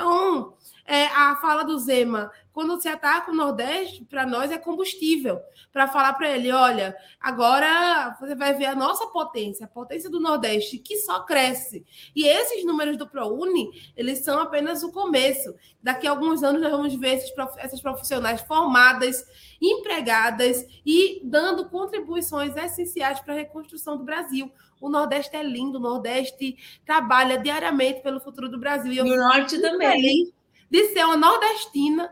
Então, 0.00 0.54
é, 0.86 1.08
a 1.08 1.36
fala 1.36 1.62
do 1.62 1.78
Zema, 1.78 2.32
quando 2.54 2.80
se 2.80 2.88
ataca 2.88 3.30
o 3.30 3.34
Nordeste, 3.34 4.02
para 4.02 4.24
nós 4.24 4.50
é 4.50 4.56
combustível, 4.56 5.38
para 5.70 5.86
falar 5.86 6.14
para 6.14 6.30
ele, 6.30 6.50
olha, 6.50 6.96
agora 7.20 8.16
você 8.18 8.34
vai 8.34 8.54
ver 8.54 8.64
a 8.64 8.74
nossa 8.74 9.06
potência, 9.08 9.66
a 9.66 9.68
potência 9.68 10.08
do 10.08 10.18
Nordeste, 10.18 10.78
que 10.78 10.96
só 10.96 11.20
cresce. 11.20 11.84
E 12.16 12.26
esses 12.26 12.64
números 12.64 12.96
do 12.96 13.06
ProUni, 13.06 13.70
eles 13.94 14.20
são 14.20 14.40
apenas 14.40 14.82
o 14.82 14.90
começo. 14.90 15.54
Daqui 15.82 16.06
a 16.06 16.12
alguns 16.12 16.42
anos 16.42 16.62
nós 16.62 16.70
vamos 16.70 16.94
ver 16.94 17.18
esses, 17.18 17.32
essas 17.58 17.82
profissionais 17.82 18.40
formadas, 18.40 19.22
empregadas 19.60 20.64
e 20.84 21.20
dando 21.22 21.68
contribuições 21.68 22.56
essenciais 22.56 23.20
para 23.20 23.34
a 23.34 23.36
reconstrução 23.36 23.98
do 23.98 24.04
Brasil. 24.04 24.50
O 24.80 24.88
Nordeste 24.88 25.36
é 25.36 25.42
lindo, 25.42 25.78
o 25.78 25.82
Nordeste 25.82 26.56
trabalha 26.84 27.38
diariamente 27.38 28.00
pelo 28.00 28.20
futuro 28.20 28.48
do 28.48 28.58
Brasil. 28.58 28.92
E 28.92 29.00
o 29.00 29.16
Norte 29.16 29.60
também. 29.60 30.32
De 30.70 30.84
ser 30.88 31.04
uma 31.04 31.16
nordestina, 31.16 32.10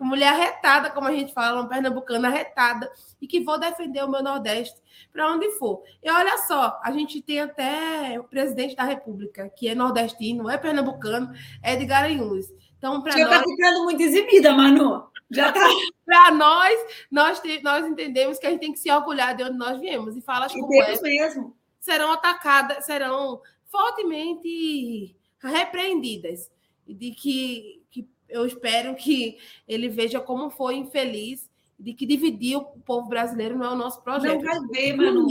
mulher 0.00 0.28
arretada, 0.28 0.90
como 0.90 1.06
a 1.06 1.12
gente 1.12 1.32
fala, 1.32 1.60
uma 1.60 1.68
pernambucana 1.68 2.28
arretada, 2.28 2.90
e 3.20 3.26
que 3.26 3.40
vou 3.40 3.58
defender 3.58 4.02
o 4.04 4.10
meu 4.10 4.22
Nordeste 4.22 4.82
para 5.12 5.30
onde 5.32 5.50
for. 5.52 5.82
E 6.02 6.10
olha 6.10 6.38
só, 6.38 6.80
a 6.82 6.90
gente 6.90 7.20
tem 7.20 7.40
até 7.40 8.18
o 8.18 8.24
presidente 8.24 8.74
da 8.74 8.84
República, 8.84 9.48
que 9.56 9.68
é 9.68 9.74
nordestino, 9.74 10.48
é 10.48 10.56
pernambucano, 10.56 11.32
é 11.62 11.76
de 11.76 11.84
Garanhuns. 11.84 12.46
Então, 12.78 13.00
para 13.00 13.12
Já 13.12 13.24
está 13.24 13.44
ficando 13.44 13.84
muito 13.84 14.02
exibida, 14.02 14.52
Manu. 14.52 15.04
Já 15.30 15.48
está. 15.54 15.68
para 16.04 16.32
nós, 16.32 16.74
nós, 17.10 17.40
nós 17.62 17.86
entendemos 17.86 18.38
que 18.38 18.46
a 18.46 18.50
gente 18.50 18.60
tem 18.60 18.72
que 18.72 18.78
se 18.78 18.90
orgulhar 18.90 19.36
de 19.36 19.44
onde 19.44 19.56
nós 19.56 19.78
viemos. 19.78 20.16
E 20.16 20.20
falas 20.20 20.52
como 20.52 20.82
essa 20.82 21.02
mesmo. 21.02 21.56
Serão 21.82 22.12
atacadas, 22.12 22.86
serão 22.86 23.42
fortemente 23.66 25.14
repreendidas. 25.42 26.50
De 26.86 27.10
que, 27.10 27.82
que 27.90 28.08
eu 28.28 28.46
espero 28.46 28.94
que 28.94 29.38
ele 29.68 29.88
veja 29.88 30.20
como 30.20 30.50
foi 30.50 30.76
infeliz, 30.76 31.50
de 31.78 31.92
que 31.92 32.06
dividir 32.06 32.56
o 32.56 32.64
povo 32.64 33.08
brasileiro 33.08 33.58
não 33.58 33.66
é 33.66 33.70
o 33.70 33.76
nosso 33.76 34.02
projeto. 34.02 34.42
Não 34.42 34.42
vai 34.42 34.68
ver, 34.68 34.96
Manu. 34.96 35.26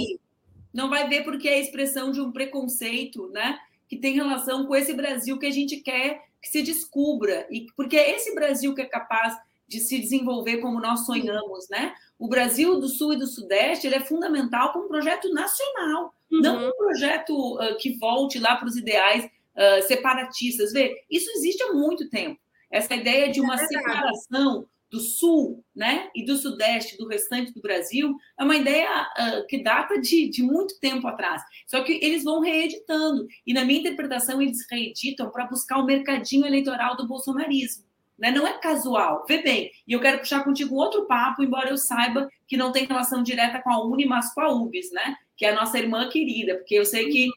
Não 0.73 0.89
vai 0.89 1.07
ver 1.07 1.23
porque 1.23 1.47
é 1.47 1.55
a 1.55 1.59
expressão 1.59 2.11
de 2.11 2.21
um 2.21 2.31
preconceito, 2.31 3.27
né? 3.29 3.57
Que 3.87 3.97
tem 3.97 4.13
relação 4.13 4.65
com 4.65 4.75
esse 4.75 4.93
Brasil 4.93 5.39
que 5.39 5.45
a 5.45 5.51
gente 5.51 5.77
quer 5.77 6.23
que 6.41 6.49
se 6.49 6.63
descubra, 6.63 7.47
e 7.51 7.67
porque 7.75 7.95
é 7.95 8.15
esse 8.15 8.33
Brasil 8.33 8.73
que 8.73 8.81
é 8.81 8.85
capaz 8.85 9.37
de 9.67 9.79
se 9.79 9.99
desenvolver 9.99 10.57
como 10.57 10.81
nós 10.81 11.05
sonhamos, 11.05 11.69
né? 11.69 11.93
O 12.21 12.27
Brasil 12.27 12.79
do 12.79 12.87
Sul 12.87 13.13
e 13.13 13.17
do 13.17 13.25
Sudeste 13.25 13.87
ele 13.87 13.95
é 13.95 13.99
fundamental 13.99 14.71
como 14.71 14.85
um 14.85 14.87
projeto 14.87 15.33
nacional, 15.33 16.13
uhum. 16.31 16.39
não 16.39 16.69
um 16.69 16.77
projeto 16.77 17.55
uh, 17.55 17.75
que 17.79 17.97
volte 17.97 18.37
lá 18.37 18.57
para 18.57 18.67
os 18.67 18.77
ideais 18.77 19.25
uh, 19.25 19.87
separatistas. 19.87 20.71
Vê, 20.71 21.03
isso 21.09 21.31
existe 21.31 21.63
há 21.63 21.73
muito 21.73 22.07
tempo. 22.11 22.39
Essa 22.69 22.93
ideia 22.93 23.31
de 23.31 23.41
uma 23.41 23.55
é 23.55 23.65
separação 23.65 24.67
do 24.91 24.99
Sul 24.99 25.65
né, 25.75 26.11
e 26.13 26.23
do 26.23 26.37
Sudeste, 26.37 26.95
do 26.95 27.07
restante 27.07 27.51
do 27.53 27.61
Brasil, 27.61 28.15
é 28.39 28.43
uma 28.43 28.55
ideia 28.55 29.01
uh, 29.01 29.47
que 29.47 29.63
data 29.63 29.99
de, 29.99 30.29
de 30.29 30.43
muito 30.43 30.79
tempo 30.79 31.07
atrás. 31.07 31.41
Só 31.65 31.81
que 31.83 31.93
eles 32.03 32.23
vão 32.23 32.39
reeditando. 32.39 33.25
E, 33.47 33.51
na 33.51 33.65
minha 33.65 33.79
interpretação, 33.79 34.39
eles 34.39 34.59
reeditam 34.69 35.31
para 35.31 35.47
buscar 35.47 35.79
o 35.79 35.85
mercadinho 35.85 36.45
eleitoral 36.45 36.95
do 36.95 37.07
bolsonarismo. 37.07 37.83
Né? 38.21 38.31
Não 38.31 38.47
é 38.47 38.53
casual. 38.59 39.25
Vê 39.27 39.41
bem, 39.41 39.71
e 39.87 39.93
eu 39.93 39.99
quero 39.99 40.19
puxar 40.19 40.43
contigo 40.43 40.75
outro 40.75 41.07
papo, 41.07 41.43
embora 41.43 41.69
eu 41.69 41.77
saiba 41.77 42.29
que 42.47 42.55
não 42.55 42.71
tem 42.71 42.85
relação 42.85 43.23
direta 43.23 43.59
com 43.59 43.71
a 43.71 43.83
Uni, 43.83 44.05
mas 44.05 44.31
com 44.33 44.41
a 44.41 44.51
UBS, 44.53 44.91
né? 44.91 45.15
que 45.41 45.45
é 45.45 45.49
a 45.49 45.55
nossa 45.55 45.79
irmã 45.79 46.07
querida, 46.07 46.55
porque 46.55 46.75
eu 46.75 46.85
sei 46.85 47.09
que 47.09 47.27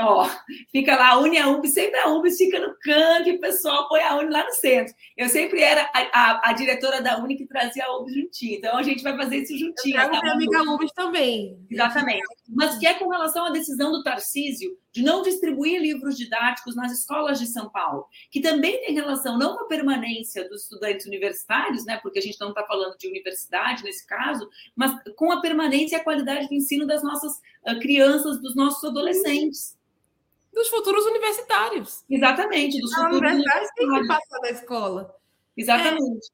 Ó, 0.00 0.28
fica 0.72 0.96
lá 0.96 1.10
a 1.10 1.18
Uni 1.18 1.38
a 1.38 1.48
UB, 1.48 1.68
sempre 1.68 1.98
a 2.00 2.08
UB 2.08 2.30
fica 2.30 2.58
no 2.58 2.76
canto 2.78 3.30
o 3.30 3.40
pessoal 3.40 3.88
põe 3.88 4.02
a 4.02 4.16
Uni 4.16 4.30
lá 4.30 4.44
no 4.44 4.52
centro. 4.52 4.94
Eu 5.16 5.28
sempre 5.28 5.62
era 5.62 5.88
a, 5.94 6.00
a, 6.12 6.50
a 6.50 6.52
diretora 6.52 7.00
da 7.00 7.18
Uni 7.18 7.36
que 7.36 7.46
trazia 7.46 7.84
a 7.84 7.96
UB 7.96 8.12
juntinho. 8.12 8.58
Então 8.58 8.76
a 8.76 8.82
gente 8.82 9.02
vai 9.02 9.16
fazer 9.16 9.38
isso 9.38 9.56
juntinho. 9.56 10.00
Eu 10.00 10.08
trago 10.08 10.20
tá? 10.20 10.32
amiga 10.32 10.62
UB 10.62 10.86
também. 10.94 11.58
Exatamente. 11.70 12.24
Mas 12.48 12.78
que 12.78 12.86
é 12.86 12.94
com 12.94 13.08
relação 13.08 13.46
à 13.46 13.50
decisão 13.50 13.92
do 13.92 14.02
Tarcísio 14.02 14.76
de 14.94 15.02
não 15.02 15.22
distribuir 15.22 15.80
livros 15.80 16.16
didáticos 16.16 16.76
nas 16.76 16.92
escolas 16.92 17.40
de 17.40 17.46
São 17.46 17.68
Paulo, 17.68 18.06
que 18.30 18.40
também 18.40 18.80
tem 18.80 18.94
relação 18.94 19.36
não 19.36 19.56
com 19.56 19.64
a 19.64 19.66
permanência 19.66 20.48
dos 20.48 20.62
estudantes 20.62 21.04
universitários, 21.04 21.84
né, 21.84 21.98
porque 22.00 22.20
a 22.20 22.22
gente 22.22 22.40
não 22.40 22.50
está 22.50 22.64
falando 22.64 22.96
de 22.96 23.08
universidade 23.08 23.82
nesse 23.82 24.06
caso, 24.06 24.48
mas 24.76 24.94
com 25.16 25.32
a 25.32 25.40
permanência 25.40 25.96
e 25.96 26.00
a 26.00 26.04
qualidade 26.04 26.46
do 26.46 26.54
ensino 26.54 26.86
das 26.86 27.02
nossas 27.02 27.40
crianças, 27.80 28.40
dos 28.40 28.54
nossos 28.54 28.84
adolescentes 28.84 29.76
dos 30.54 30.68
futuros 30.68 31.04
universitários. 31.06 32.04
Exatamente, 32.08 32.80
dos 32.80 32.94
futuros 32.94 33.18
universitários. 33.18 33.70
tem 33.76 33.90
que 33.90 34.06
passar 34.06 34.40
na 34.40 34.50
escola. 34.50 35.16
Exatamente. 35.56 36.30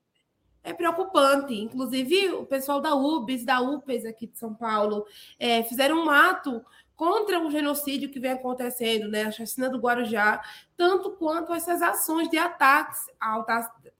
É, 0.62 0.70
é, 0.70 0.72
preocupante. 0.74 1.54
Inclusive, 1.54 2.32
o 2.34 2.44
pessoal 2.44 2.80
da 2.80 2.94
UBS, 2.94 3.44
da 3.44 3.60
UPES 3.60 4.04
aqui 4.04 4.26
de 4.26 4.38
São 4.38 4.54
Paulo, 4.54 5.06
é, 5.38 5.62
fizeram 5.62 6.04
um 6.04 6.10
ato 6.10 6.62
contra 6.94 7.40
o 7.40 7.50
genocídio 7.50 8.10
que 8.10 8.20
vem 8.20 8.32
acontecendo, 8.32 9.08
né? 9.08 9.24
a 9.24 9.30
chacina 9.30 9.70
do 9.70 9.78
Guarujá, 9.78 10.42
tanto 10.76 11.12
quanto 11.12 11.54
essas 11.54 11.80
ações 11.80 12.28
de 12.28 12.36
ataques 12.36 13.06
à, 13.18 13.42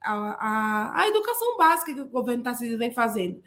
à, 0.03 1.01
à 1.01 1.09
educação 1.09 1.57
básica 1.57 1.95
que 1.95 2.01
o 2.03 2.09
governo 2.09 2.43
Tarcísio 2.43 2.77
vem 2.77 2.91
fazendo. 2.91 3.43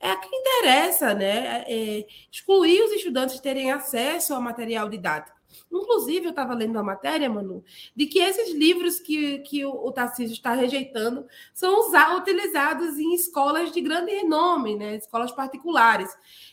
É 0.00 0.10
a 0.10 0.16
que 0.16 0.28
interessa, 0.34 1.14
né? 1.14 1.64
É, 1.68 2.06
excluir 2.30 2.82
os 2.82 2.92
estudantes 2.92 3.36
de 3.36 3.42
terem 3.42 3.70
acesso 3.70 4.34
ao 4.34 4.40
material 4.40 4.88
didático. 4.88 5.37
Inclusive, 5.70 6.26
eu 6.26 6.30
estava 6.30 6.54
lendo 6.54 6.78
a 6.78 6.82
matéria, 6.82 7.28
Manu, 7.28 7.64
de 7.94 8.06
que 8.06 8.18
esses 8.18 8.54
livros 8.54 9.00
que, 9.00 9.38
que 9.40 9.64
o, 9.64 9.70
o 9.70 9.92
Tarcísio 9.92 10.32
está 10.32 10.52
rejeitando 10.52 11.26
são 11.54 11.80
usados, 11.80 12.20
utilizados 12.20 12.98
em 12.98 13.14
escolas 13.14 13.72
de 13.72 13.80
grande 13.80 14.12
renome, 14.12 14.76
né? 14.76 14.96
escolas 14.96 15.32
particulares. 15.32 16.10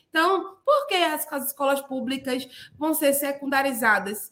Então, 0.09 0.55
por 0.65 0.87
que 0.87 0.95
as, 0.95 1.31
as 1.31 1.47
escolas 1.47 1.81
públicas 1.81 2.47
vão 2.77 2.93
ser 2.93 3.13
secundarizadas? 3.13 4.31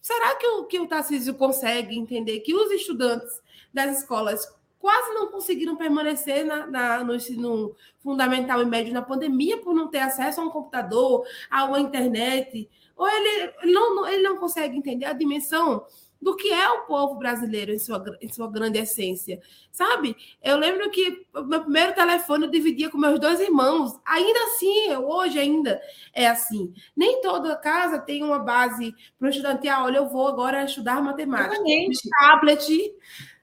Será 0.00 0.36
que 0.36 0.46
o, 0.46 0.64
que 0.64 0.78
o 0.78 0.86
Tarcísio 0.86 1.34
consegue 1.34 1.98
entender 1.98 2.40
que 2.40 2.54
os 2.54 2.70
estudantes 2.70 3.42
das 3.72 4.00
escolas 4.00 4.46
quase 4.78 5.14
não 5.14 5.28
conseguiram 5.28 5.76
permanecer 5.76 6.44
na, 6.44 6.66
na, 6.66 7.02
no 7.02 7.14
ensino 7.14 7.74
fundamental 8.00 8.60
e 8.60 8.66
médio 8.66 8.92
na 8.92 9.00
pandemia 9.00 9.56
por 9.56 9.74
não 9.74 9.88
ter 9.88 10.00
acesso 10.00 10.42
a 10.42 10.44
um 10.44 10.50
computador, 10.50 11.26
a 11.50 11.64
uma 11.64 11.80
internet? 11.80 12.68
Ou 12.96 13.08
ele, 13.08 13.52
não, 13.64 14.06
ele 14.06 14.22
não 14.22 14.36
consegue 14.36 14.76
entender 14.76 15.06
a 15.06 15.12
dimensão 15.12 15.84
do 16.24 16.34
que 16.34 16.50
é 16.50 16.70
o 16.70 16.86
povo 16.86 17.16
brasileiro 17.16 17.70
em 17.70 17.78
sua, 17.78 18.02
em 18.18 18.32
sua 18.32 18.50
grande 18.50 18.78
essência, 18.78 19.42
sabe? 19.70 20.16
Eu 20.42 20.56
lembro 20.56 20.90
que 20.90 21.26
o 21.34 21.42
meu 21.42 21.60
primeiro 21.60 21.94
telefone 21.94 22.46
eu 22.46 22.50
dividia 22.50 22.88
com 22.88 22.96
meus 22.96 23.20
dois 23.20 23.40
irmãos. 23.40 23.92
Ainda 24.06 24.38
assim, 24.44 24.96
hoje 24.96 25.38
ainda 25.38 25.78
é 26.14 26.26
assim. 26.26 26.72
Nem 26.96 27.20
toda 27.20 27.54
casa 27.56 27.98
tem 27.98 28.24
uma 28.24 28.38
base 28.38 28.94
para 29.18 29.26
o 29.26 29.30
estudante. 29.30 29.68
Ah, 29.68 29.84
olha, 29.84 29.98
eu 29.98 30.08
vou 30.08 30.26
agora 30.26 30.64
estudar 30.64 31.02
matemática. 31.02 31.56
Exatamente. 31.56 32.08
Tablet. 32.08 32.94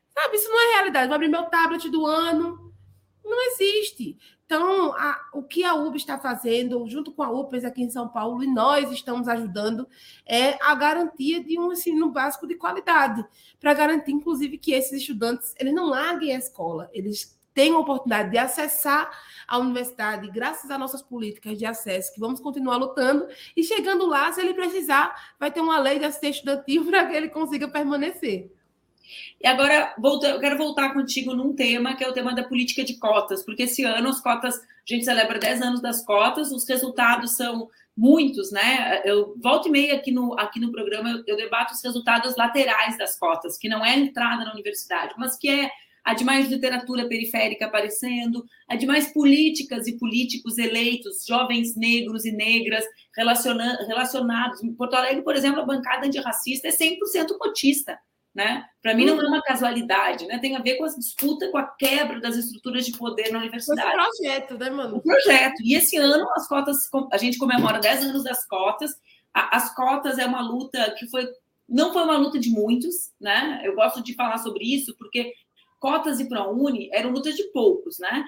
Sabe, 0.09 0.35
isso 0.35 0.49
não 0.49 0.59
é 0.59 0.73
realidade. 0.73 1.07
Vou 1.07 1.15
abrir 1.15 1.29
meu 1.29 1.43
tablet 1.43 1.87
do 1.87 2.05
ano. 2.07 2.73
Não 3.23 3.47
existe. 3.51 4.17
Então, 4.53 4.91
a, 4.97 5.29
o 5.31 5.41
que 5.41 5.63
a 5.63 5.73
UB 5.73 5.95
está 5.95 6.19
fazendo, 6.19 6.85
junto 6.85 7.13
com 7.13 7.23
a 7.23 7.31
UPES 7.31 7.63
aqui 7.63 7.83
em 7.83 7.89
São 7.89 8.09
Paulo, 8.09 8.43
e 8.43 8.47
nós 8.47 8.91
estamos 8.91 9.29
ajudando, 9.29 9.87
é 10.25 10.61
a 10.61 10.75
garantia 10.75 11.41
de 11.41 11.57
um 11.57 11.71
ensino 11.71 12.11
básico 12.11 12.45
de 12.45 12.55
qualidade, 12.55 13.25
para 13.61 13.73
garantir, 13.73 14.11
inclusive, 14.11 14.57
que 14.57 14.73
esses 14.73 14.99
estudantes 14.99 15.55
eles 15.57 15.73
não 15.73 15.85
larguem 15.85 16.35
a 16.35 16.37
escola, 16.37 16.89
eles 16.91 17.39
tenham 17.53 17.77
a 17.77 17.79
oportunidade 17.79 18.31
de 18.31 18.37
acessar 18.37 19.09
a 19.47 19.57
universidade, 19.57 20.29
graças 20.29 20.69
às 20.69 20.77
nossas 20.77 21.01
políticas 21.01 21.57
de 21.57 21.65
acesso, 21.65 22.13
que 22.13 22.19
vamos 22.19 22.41
continuar 22.41 22.75
lutando, 22.75 23.29
e 23.55 23.63
chegando 23.63 24.05
lá, 24.05 24.33
se 24.33 24.41
ele 24.41 24.53
precisar, 24.53 25.33
vai 25.39 25.49
ter 25.49 25.61
uma 25.61 25.79
lei 25.79 25.97
de 25.97 26.03
assistência 26.03 26.39
estudantil 26.39 26.83
para 26.91 27.05
que 27.05 27.15
ele 27.15 27.29
consiga 27.29 27.69
permanecer. 27.69 28.51
E 29.39 29.47
agora 29.47 29.93
eu 29.97 30.39
quero 30.39 30.57
voltar 30.57 30.93
contigo 30.93 31.33
num 31.33 31.53
tema 31.53 31.95
que 31.95 32.03
é 32.03 32.09
o 32.09 32.13
tema 32.13 32.33
da 32.33 32.43
política 32.43 32.83
de 32.83 32.97
cotas, 32.97 33.43
porque 33.43 33.63
esse 33.63 33.83
ano 33.83 34.09
as 34.09 34.21
cotas, 34.21 34.55
a 34.57 34.61
gente 34.85 35.05
celebra 35.05 35.39
10 35.39 35.61
anos 35.61 35.81
das 35.81 36.05
cotas, 36.05 36.51
os 36.51 36.67
resultados 36.67 37.35
são 37.35 37.69
muitos, 37.97 38.51
né? 38.51 39.01
Eu 39.03 39.35
volto 39.41 39.67
e 39.67 39.71
meia 39.71 39.95
aqui 39.95 40.11
no, 40.11 40.37
aqui 40.39 40.59
no 40.59 40.71
programa, 40.71 41.09
eu, 41.09 41.23
eu 41.27 41.37
debato 41.37 41.73
os 41.73 41.83
resultados 41.83 42.35
laterais 42.35 42.97
das 42.97 43.17
cotas, 43.17 43.57
que 43.57 43.69
não 43.69 43.85
é 43.85 43.91
a 43.91 43.97
entrada 43.97 44.45
na 44.45 44.53
universidade, 44.53 45.13
mas 45.17 45.37
que 45.37 45.49
é 45.49 45.69
a 46.03 46.13
de 46.13 46.23
mais 46.23 46.49
literatura 46.49 47.07
periférica 47.07 47.65
aparecendo, 47.65 48.43
a 48.67 48.75
de 48.75 48.85
mais 48.85 49.13
políticas 49.13 49.87
e 49.87 49.97
políticos 49.97 50.57
eleitos, 50.57 51.25
jovens 51.27 51.75
negros 51.75 52.25
e 52.25 52.31
negras 52.31 52.83
relacionados. 53.15 54.63
Em 54.63 54.73
Porto 54.73 54.95
Alegre, 54.95 55.23
por 55.23 55.35
exemplo, 55.35 55.61
a 55.61 55.65
bancada 55.65 56.07
antirracista 56.07 56.67
é 56.67 56.71
100% 56.71 57.37
cotista 57.37 57.99
né? 58.33 58.65
Para 58.81 58.93
mim 58.93 59.05
não 59.05 59.19
é 59.19 59.27
uma 59.27 59.41
casualidade, 59.41 60.25
né? 60.25 60.39
Tem 60.39 60.55
a 60.55 60.61
ver 60.61 60.77
com 60.77 60.85
a 60.85 60.87
disputa, 60.87 61.49
com 61.51 61.57
a 61.57 61.63
quebra 61.63 62.19
das 62.19 62.37
estruturas 62.37 62.85
de 62.85 62.97
poder 62.97 63.31
na 63.31 63.39
universidade. 63.39 63.89
O 63.89 63.93
projeto, 63.93 64.57
né, 64.57 64.69
mano? 64.69 64.97
O 64.97 65.01
projeto. 65.01 65.61
E 65.63 65.75
esse 65.75 65.97
ano 65.97 66.25
as 66.35 66.47
cotas, 66.47 66.77
a 67.11 67.17
gente 67.17 67.37
comemora 67.37 67.79
10 67.79 68.05
anos 68.05 68.23
das 68.23 68.47
cotas. 68.47 68.91
As 69.33 69.75
cotas 69.75 70.17
é 70.17 70.25
uma 70.25 70.41
luta 70.41 70.95
que 70.97 71.09
foi 71.09 71.27
não 71.67 71.93
foi 71.93 72.03
uma 72.03 72.17
luta 72.17 72.37
de 72.37 72.49
muitos, 72.49 73.13
né? 73.19 73.61
Eu 73.63 73.75
gosto 73.75 74.03
de 74.03 74.13
falar 74.13 74.37
sobre 74.39 74.65
isso 74.65 74.93
porque 74.97 75.33
cotas 75.79 76.19
e 76.19 76.27
ProUni 76.27 76.89
eram 76.91 77.11
lutas 77.11 77.35
de 77.35 77.43
poucos, 77.51 77.97
né? 77.97 78.25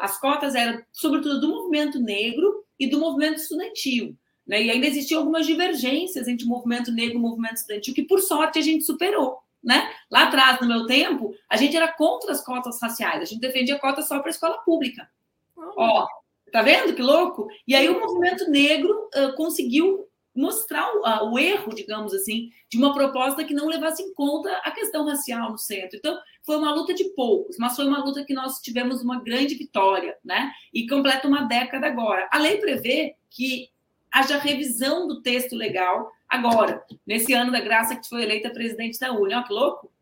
As 0.00 0.20
cotas 0.20 0.54
eram 0.54 0.80
sobretudo 0.92 1.40
do 1.40 1.48
movimento 1.48 1.98
negro 1.98 2.64
e 2.78 2.88
do 2.88 3.00
movimento 3.00 3.38
estudantil. 3.38 4.16
Né? 4.46 4.62
E 4.62 4.70
ainda 4.70 4.86
existiam 4.86 5.18
algumas 5.18 5.46
divergências 5.46 6.28
entre 6.28 6.46
o 6.46 6.48
movimento 6.48 6.92
negro 6.92 7.14
e 7.14 7.18
o 7.18 7.20
movimento 7.20 7.56
estudantil, 7.56 7.94
que 7.94 8.02
por 8.02 8.20
sorte 8.20 8.58
a 8.58 8.62
gente 8.62 8.84
superou. 8.84 9.38
Né? 9.62 9.90
Lá 10.10 10.24
atrás, 10.24 10.60
no 10.60 10.68
meu 10.68 10.86
tempo, 10.86 11.34
a 11.50 11.56
gente 11.56 11.76
era 11.76 11.88
contra 11.88 12.30
as 12.30 12.44
cotas 12.44 12.80
raciais, 12.80 13.22
a 13.22 13.24
gente 13.24 13.40
defendia 13.40 13.78
cotas 13.78 14.06
só 14.06 14.20
para 14.20 14.28
a 14.28 14.30
escola 14.30 14.58
pública. 14.58 15.08
Oh. 15.56 15.72
Ó, 15.76 16.06
tá 16.52 16.62
vendo 16.62 16.94
que 16.94 17.02
louco? 17.02 17.48
E 17.66 17.74
aí 17.74 17.88
o 17.88 17.98
movimento 17.98 18.48
negro 18.48 18.92
uh, 18.92 19.34
conseguiu 19.34 20.06
mostrar 20.36 20.86
o, 20.94 21.32
o, 21.32 21.38
erro, 21.38 21.74
digamos 21.74 22.12
assim, 22.12 22.50
de 22.68 22.76
uma 22.76 22.92
proposta 22.92 23.42
que 23.42 23.54
não 23.54 23.66
levasse 23.66 24.02
em 24.02 24.12
conta 24.12 24.54
a 24.58 24.70
questão 24.70 25.06
racial 25.06 25.50
no 25.50 25.58
centro. 25.58 25.96
Então, 25.96 26.16
foi 26.42 26.58
uma 26.58 26.74
luta 26.74 26.92
de 26.92 27.04
poucos, 27.14 27.56
mas 27.58 27.74
foi 27.74 27.86
uma 27.86 28.04
luta 28.04 28.22
que 28.22 28.34
nós 28.34 28.60
tivemos 28.60 29.02
uma 29.02 29.20
grande 29.22 29.54
vitória, 29.54 30.16
né? 30.22 30.52
E 30.72 30.86
completa 30.86 31.26
uma 31.26 31.42
década 31.42 31.86
agora. 31.86 32.28
A 32.30 32.38
lei 32.38 32.58
prevê 32.58 33.16
que 33.30 33.70
haja 34.10 34.38
revisão 34.38 35.06
do 35.06 35.22
texto 35.22 35.54
legal 35.54 36.10
agora, 36.28 36.82
nesse 37.06 37.32
ano 37.32 37.52
da 37.52 37.60
graça 37.60 37.96
que 37.96 38.08
foi 38.08 38.22
eleita 38.22 38.50
presidente 38.50 38.98
da 38.98 39.12
UNE. 39.12 39.34
Olha 39.34 39.44
que 39.44 39.52
louco! 39.52 39.92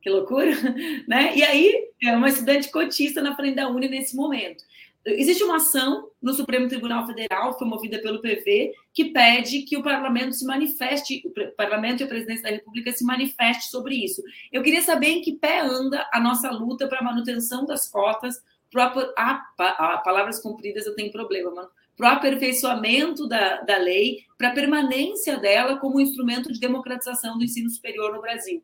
Que 0.00 0.10
loucura, 0.10 0.52
né? 1.08 1.36
E 1.36 1.42
aí, 1.42 1.90
é 2.02 2.16
uma 2.16 2.28
estudante 2.28 2.70
cotista 2.70 3.20
na 3.20 3.34
frente 3.34 3.56
da 3.56 3.68
UNE 3.68 3.88
nesse 3.88 4.14
momento. 4.14 4.64
Existe 5.04 5.44
uma 5.44 5.56
ação 5.56 6.10
no 6.20 6.32
Supremo 6.32 6.66
Tribunal 6.66 7.06
Federal, 7.06 7.56
foi 7.56 7.66
movida 7.68 8.00
pelo 8.00 8.20
PV, 8.20 8.72
que 8.92 9.06
pede 9.06 9.62
que 9.62 9.76
o 9.76 9.82
parlamento 9.82 10.34
se 10.34 10.44
manifeste, 10.44 11.22
o 11.24 11.56
parlamento 11.56 12.00
e 12.00 12.04
a 12.04 12.08
presidência 12.08 12.42
da 12.42 12.50
República 12.50 12.90
se 12.90 13.04
manifeste 13.04 13.70
sobre 13.70 13.94
isso. 13.94 14.20
Eu 14.50 14.64
queria 14.64 14.82
saber 14.82 15.08
em 15.08 15.22
que 15.22 15.34
pé 15.34 15.60
anda 15.60 16.08
a 16.12 16.20
nossa 16.20 16.50
luta 16.50 16.88
para 16.88 16.98
a 16.98 17.04
manutenção 17.04 17.64
das 17.64 17.88
cotas, 17.88 18.42
para 18.68 18.92
a, 19.16 19.44
a, 19.58 19.98
palavras 19.98 20.40
compridas 20.40 20.86
eu 20.86 20.96
tenho 20.96 21.12
problema, 21.12 21.52
mano, 21.52 21.68
para 21.96 22.14
o 22.14 22.16
aperfeiçoamento 22.16 23.26
da, 23.26 23.62
da 23.62 23.78
lei, 23.78 24.18
para 24.36 24.48
a 24.48 24.54
permanência 24.54 25.38
dela 25.38 25.78
como 25.78 26.00
instrumento 26.00 26.52
de 26.52 26.60
democratização 26.60 27.38
do 27.38 27.44
ensino 27.44 27.70
superior 27.70 28.12
no 28.12 28.20
Brasil. 28.20 28.62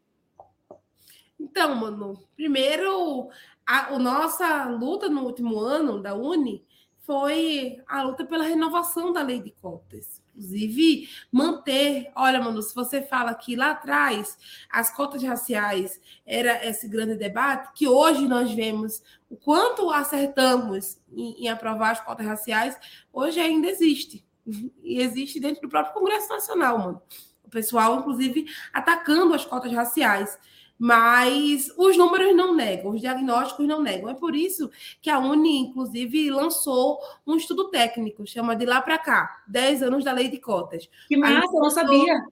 Então, 1.40 1.74
Manu, 1.74 2.22
primeiro 2.36 3.30
a, 3.66 3.94
a 3.94 3.98
nossa 3.98 4.66
luta 4.66 5.08
no 5.08 5.22
último 5.22 5.58
ano 5.58 6.00
da 6.00 6.14
Uni 6.14 6.64
foi 7.00 7.78
a 7.86 8.02
luta 8.02 8.24
pela 8.24 8.44
renovação 8.44 9.12
da 9.12 9.22
lei 9.22 9.40
de 9.40 9.50
cotas. 9.50 10.21
Inclusive, 10.34 11.08
manter. 11.30 12.10
Olha, 12.16 12.40
Manu, 12.40 12.62
se 12.62 12.74
você 12.74 13.02
fala 13.02 13.34
que 13.34 13.54
lá 13.54 13.72
atrás 13.72 14.38
as 14.70 14.94
cotas 14.94 15.22
raciais 15.22 16.00
era 16.26 16.66
esse 16.66 16.88
grande 16.88 17.14
debate, 17.14 17.72
que 17.74 17.86
hoje 17.86 18.26
nós 18.26 18.50
vemos 18.52 19.02
o 19.28 19.36
quanto 19.36 19.90
acertamos 19.90 20.98
em, 21.12 21.44
em 21.44 21.48
aprovar 21.48 21.92
as 21.92 22.00
cotas 22.00 22.26
raciais, 22.26 22.78
hoje 23.12 23.40
ainda 23.40 23.68
existe. 23.68 24.24
E 24.82 25.00
existe 25.00 25.38
dentro 25.38 25.62
do 25.62 25.68
próprio 25.68 25.94
Congresso 25.94 26.28
Nacional, 26.28 26.76
mano. 26.76 27.02
O 27.44 27.48
pessoal, 27.48 28.00
inclusive, 28.00 28.46
atacando 28.72 29.32
as 29.32 29.44
cotas 29.44 29.72
raciais 29.72 30.36
mas 30.84 31.72
os 31.76 31.96
números 31.96 32.34
não 32.34 32.56
negam, 32.56 32.90
os 32.90 33.00
diagnósticos 33.00 33.68
não 33.68 33.80
negam. 33.80 34.10
É 34.10 34.14
por 34.14 34.34
isso 34.34 34.68
que 35.00 35.08
a 35.08 35.16
Uni, 35.16 35.58
inclusive, 35.58 36.28
lançou 36.28 36.98
um 37.24 37.36
estudo 37.36 37.70
técnico, 37.70 38.26
chama 38.26 38.56
de 38.56 38.66
lá 38.66 38.82
para 38.82 38.98
cá, 38.98 39.44
10 39.46 39.84
anos 39.84 40.02
da 40.02 40.10
lei 40.10 40.28
de 40.28 40.38
cotas. 40.38 40.90
Que 41.06 41.16
massa, 41.16 41.54
eu 41.54 41.60
não 41.60 41.70
sabia. 41.70 42.26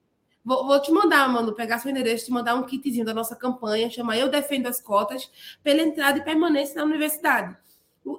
Vou, 0.45 0.67
vou, 0.67 0.83
te 0.83 0.91
mandar, 0.91 1.29
mano, 1.29 1.53
pegar 1.53 1.79
seu 1.79 1.93
endereço, 1.93 2.25
te 2.25 2.33
mandar 2.33 2.57
um 2.57 2.65
kitzinho 2.65 3.05
da 3.05 3.15
nossa 3.15 3.37
campanha, 3.37 3.89
chama 3.89 4.17
Eu 4.17 4.29
Defendo 4.29 4.67
as 4.67 4.81
Cotas, 4.81 5.31
pela 5.63 5.81
entrada 5.81 6.19
e 6.19 6.25
permanência 6.25 6.75
na 6.75 6.83
universidade. 6.83 7.57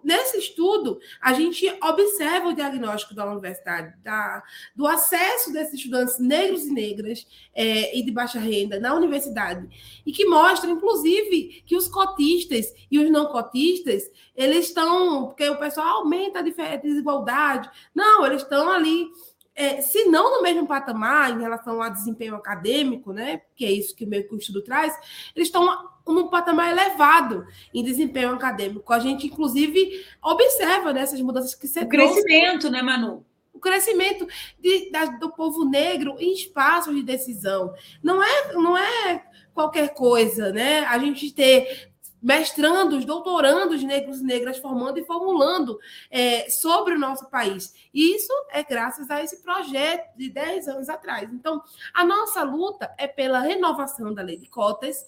Nesse 0.03 0.37
estudo, 0.37 0.99
a 1.19 1.33
gente 1.33 1.67
observa 1.81 2.49
o 2.49 2.53
diagnóstico 2.53 3.15
da 3.15 3.25
universidade, 3.25 3.97
da, 4.03 4.43
do 4.75 4.85
acesso 4.85 5.51
desses 5.51 5.73
estudantes 5.73 6.19
negros 6.19 6.65
e 6.65 6.71
negras 6.71 7.25
é, 7.53 7.97
e 7.97 8.03
de 8.03 8.11
baixa 8.11 8.39
renda 8.39 8.79
na 8.79 8.93
universidade, 8.93 9.67
e 10.05 10.11
que 10.11 10.25
mostra, 10.25 10.69
inclusive, 10.69 11.63
que 11.65 11.75
os 11.75 11.87
cotistas 11.87 12.67
e 12.91 12.99
os 12.99 13.09
não 13.09 13.27
cotistas, 13.27 14.03
eles 14.35 14.67
estão, 14.67 15.25
porque 15.27 15.49
o 15.49 15.57
pessoal 15.57 16.01
aumenta 16.01 16.39
a 16.39 16.75
desigualdade, 16.77 17.69
não, 17.93 18.25
eles 18.25 18.43
estão 18.43 18.71
ali 18.71 19.07
é, 19.53 19.81
se 19.81 20.05
não 20.05 20.37
no 20.37 20.41
mesmo 20.41 20.65
patamar 20.65 21.31
em 21.31 21.41
relação 21.41 21.81
ao 21.81 21.91
desempenho 21.91 22.35
acadêmico, 22.35 23.11
né, 23.11 23.41
que 23.55 23.65
é 23.65 23.71
isso 23.71 23.95
que 23.95 24.05
o 24.05 24.07
meu 24.07 24.21
estudo 24.37 24.63
traz, 24.63 24.93
eles 25.35 25.49
estão 25.49 25.90
num 26.13 26.27
patamar 26.27 26.71
elevado 26.71 27.45
em 27.73 27.83
desempenho 27.83 28.33
acadêmico. 28.33 28.91
A 28.93 28.99
gente, 28.99 29.27
inclusive, 29.27 30.05
observa 30.21 30.93
nessas 30.93 31.19
né, 31.19 31.25
mudanças 31.25 31.55
que 31.55 31.67
você 31.67 31.81
O 31.81 31.87
crescimento, 31.87 32.69
né, 32.69 32.81
Manu? 32.81 33.25
O 33.53 33.59
crescimento 33.59 34.27
de, 34.59 34.89
da, 34.91 35.05
do 35.05 35.29
povo 35.31 35.65
negro 35.65 36.15
em 36.19 36.33
espaços 36.33 36.95
de 36.95 37.03
decisão. 37.03 37.73
Não 38.01 38.23
é, 38.23 38.53
não 38.53 38.77
é 38.77 39.23
qualquer 39.53 39.93
coisa, 39.93 40.51
né? 40.51 40.85
A 40.85 40.97
gente 40.97 41.31
ter 41.31 41.90
mestrandos, 42.21 43.03
doutorandos 43.03 43.83
negros 43.83 44.21
e 44.21 44.23
negras 44.23 44.57
formando 44.57 44.99
e 44.99 45.03
formulando 45.03 45.79
é, 46.09 46.49
sobre 46.49 46.93
o 46.93 46.99
nosso 46.99 47.29
país. 47.29 47.73
E 47.93 48.15
isso 48.15 48.31
é 48.51 48.63
graças 48.63 49.09
a 49.09 49.23
esse 49.23 49.41
projeto 49.41 50.15
de 50.15 50.29
10 50.29 50.67
anos 50.67 50.89
atrás. 50.89 51.33
Então, 51.33 51.61
a 51.93 52.05
nossa 52.05 52.43
luta 52.43 52.93
é 52.97 53.07
pela 53.07 53.39
renovação 53.39 54.13
da 54.13 54.21
lei 54.21 54.37
de 54.37 54.47
cotas, 54.47 55.05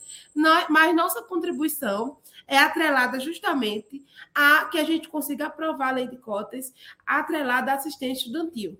mas 0.69 0.95
nossa 0.95 1.21
contribuição 1.21 2.17
é 2.47 2.57
atrelada 2.57 3.19
justamente 3.19 4.03
a 4.33 4.65
que 4.65 4.79
a 4.79 4.83
gente 4.83 5.07
consiga 5.07 5.47
aprovar 5.47 5.89
a 5.89 5.95
lei 5.95 6.07
de 6.07 6.17
cotas 6.17 6.73
atrelada 7.05 7.71
à 7.71 7.75
assistência 7.75 8.27
estudantil. 8.27 8.79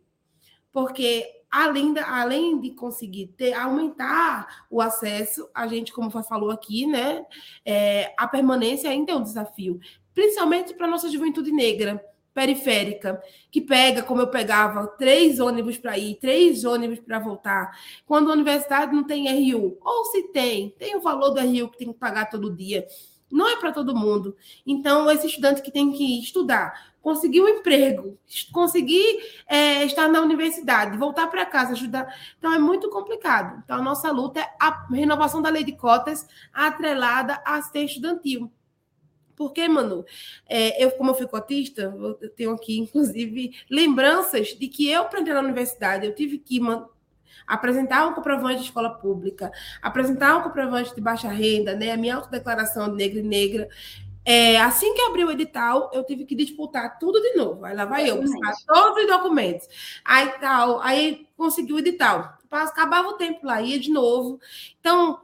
Porque 0.71 1.42
além, 1.53 1.93
da, 1.93 2.19
além 2.19 2.59
de 2.59 2.71
conseguir 2.71 3.27
ter, 3.37 3.53
aumentar 3.53 4.65
o 4.71 4.81
acesso, 4.81 5.47
a 5.53 5.67
gente, 5.67 5.93
como 5.93 6.09
falou 6.09 6.49
aqui, 6.49 6.87
né, 6.87 7.23
é, 7.63 8.11
a 8.17 8.27
permanência 8.27 8.89
ainda 8.89 9.11
é 9.11 9.15
um 9.15 9.21
desafio, 9.21 9.79
principalmente 10.15 10.73
para 10.73 10.87
a 10.87 10.89
nossa 10.89 11.07
juventude 11.11 11.51
negra 11.51 12.03
periférica, 12.33 13.21
que 13.51 13.61
pega, 13.61 14.01
como 14.01 14.21
eu 14.21 14.27
pegava, 14.27 14.87
três 14.97 15.39
ônibus 15.39 15.77
para 15.77 15.95
ir, 15.95 16.15
três 16.15 16.65
ônibus 16.65 16.99
para 16.99 17.19
voltar, 17.19 17.77
quando 18.07 18.31
a 18.31 18.33
universidade 18.33 18.91
não 18.91 19.03
tem 19.03 19.53
RU, 19.53 19.77
ou 19.79 20.05
se 20.05 20.23
tem, 20.29 20.71
tem 20.71 20.95
o 20.95 21.01
valor 21.01 21.29
do 21.29 21.39
RU 21.39 21.69
que 21.69 21.77
tem 21.77 21.93
que 21.93 21.99
pagar 21.99 22.31
todo 22.31 22.55
dia. 22.55 22.87
Não 23.33 23.49
é 23.49 23.57
para 23.57 23.71
todo 23.71 23.95
mundo. 23.95 24.37
Então, 24.65 25.09
esse 25.09 25.25
estudante 25.25 25.63
que 25.63 25.71
tem 25.71 25.91
que 25.91 26.19
estudar, 26.19 26.93
conseguir 27.01 27.41
um 27.41 27.49
emprego, 27.49 28.17
conseguir 28.51 29.19
é, 29.47 29.83
estar 29.85 30.07
na 30.07 30.21
universidade, 30.21 30.97
voltar 30.97 31.27
para 31.27 31.45
casa, 31.45 31.73
ajudar. 31.73 32.15
Então, 32.37 32.53
é 32.53 32.59
muito 32.59 32.89
complicado. 32.91 33.61
Então, 33.63 33.77
a 33.77 33.81
nossa 33.81 34.11
luta 34.11 34.39
é 34.39 34.49
a 34.59 34.85
renovação 34.91 35.41
da 35.41 35.49
lei 35.49 35.63
de 35.63 35.71
cotas 35.71 36.27
atrelada 36.53 37.41
à 37.43 37.55
assistência 37.55 37.95
estudantil. 37.95 38.51
Porque, 39.35 39.67
Manu, 39.67 40.05
é, 40.47 40.83
eu, 40.83 40.91
como 40.91 41.09
eu 41.09 41.15
fui 41.15 41.27
cotista, 41.27 41.81
eu 42.21 42.29
tenho 42.29 42.51
aqui, 42.51 42.77
inclusive, 42.77 43.51
lembranças 43.67 44.49
de 44.49 44.67
que 44.67 44.87
eu, 44.87 45.05
para 45.05 45.21
entrar 45.21 45.33
na 45.33 45.41
universidade, 45.41 46.05
eu 46.05 46.13
tive 46.13 46.37
que 46.37 46.59
apresentar 47.47 48.07
um 48.07 48.13
comprovante 48.13 48.59
de 48.59 48.65
escola 48.65 48.89
pública, 48.89 49.51
apresentar 49.81 50.37
um 50.37 50.41
comprovante 50.41 50.93
de 50.93 51.01
baixa 51.01 51.29
renda, 51.29 51.75
né, 51.75 51.91
a 51.91 51.97
minha 51.97 52.15
autodeclaração 52.15 52.89
de 52.89 52.95
negra 52.95 53.19
e 53.19 53.23
negra, 53.23 53.69
é, 54.25 54.59
assim 54.61 54.93
que 54.93 55.01
abriu 55.01 55.27
o 55.27 55.31
edital, 55.31 55.91
eu 55.93 56.03
tive 56.03 56.25
que 56.25 56.35
disputar 56.35 56.97
tudo 56.97 57.21
de 57.21 57.35
novo. 57.35 57.65
Aí 57.65 57.75
lá 57.75 57.85
vai 57.85 58.09
eu, 58.09 58.21
buscar 58.21 58.53
todos 58.65 59.03
os 59.03 59.07
documentos. 59.07 59.67
Aí 60.05 60.29
tal, 60.39 60.79
aí 60.79 61.27
consegui 61.35 61.73
o 61.73 61.79
edital. 61.79 62.37
Acabava 62.49 63.09
o 63.09 63.17
tempo 63.17 63.45
lá, 63.45 63.61
ia 63.61 63.79
de 63.79 63.91
novo. 63.91 64.39
Então, 64.79 65.19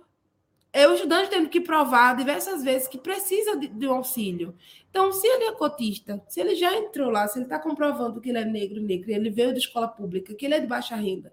o 0.74 0.93
estudante 0.93 1.30
tendo 1.30 1.48
que 1.48 1.62
provar 1.62 2.15
diversas 2.15 2.63
vezes 2.63 2.88
que 2.88 2.98
precisa 2.98 3.56
de, 3.56 3.67
de 3.67 3.88
um 3.88 3.93
auxílio. 3.93 4.54
Então, 4.89 5.12
se 5.13 5.26
ele 5.28 5.45
é 5.45 5.52
cotista, 5.54 6.22
se 6.28 6.41
ele 6.41 6.56
já 6.56 6.76
entrou 6.76 7.10
lá, 7.10 7.28
se 7.28 7.38
ele 7.38 7.45
está 7.45 7.60
comprovando 7.60 8.19
que 8.19 8.30
ele 8.30 8.39
é 8.39 8.45
negro, 8.45 8.82
negro, 8.82 9.12
ele 9.12 9.30
veio 9.30 9.52
da 9.52 9.60
escola 9.60 9.88
pública, 9.88 10.34
que 10.34 10.45
ele 10.45 10.56
é 10.56 10.60
de 10.60 10.67
baixa 10.67 10.95
renda, 10.95 11.32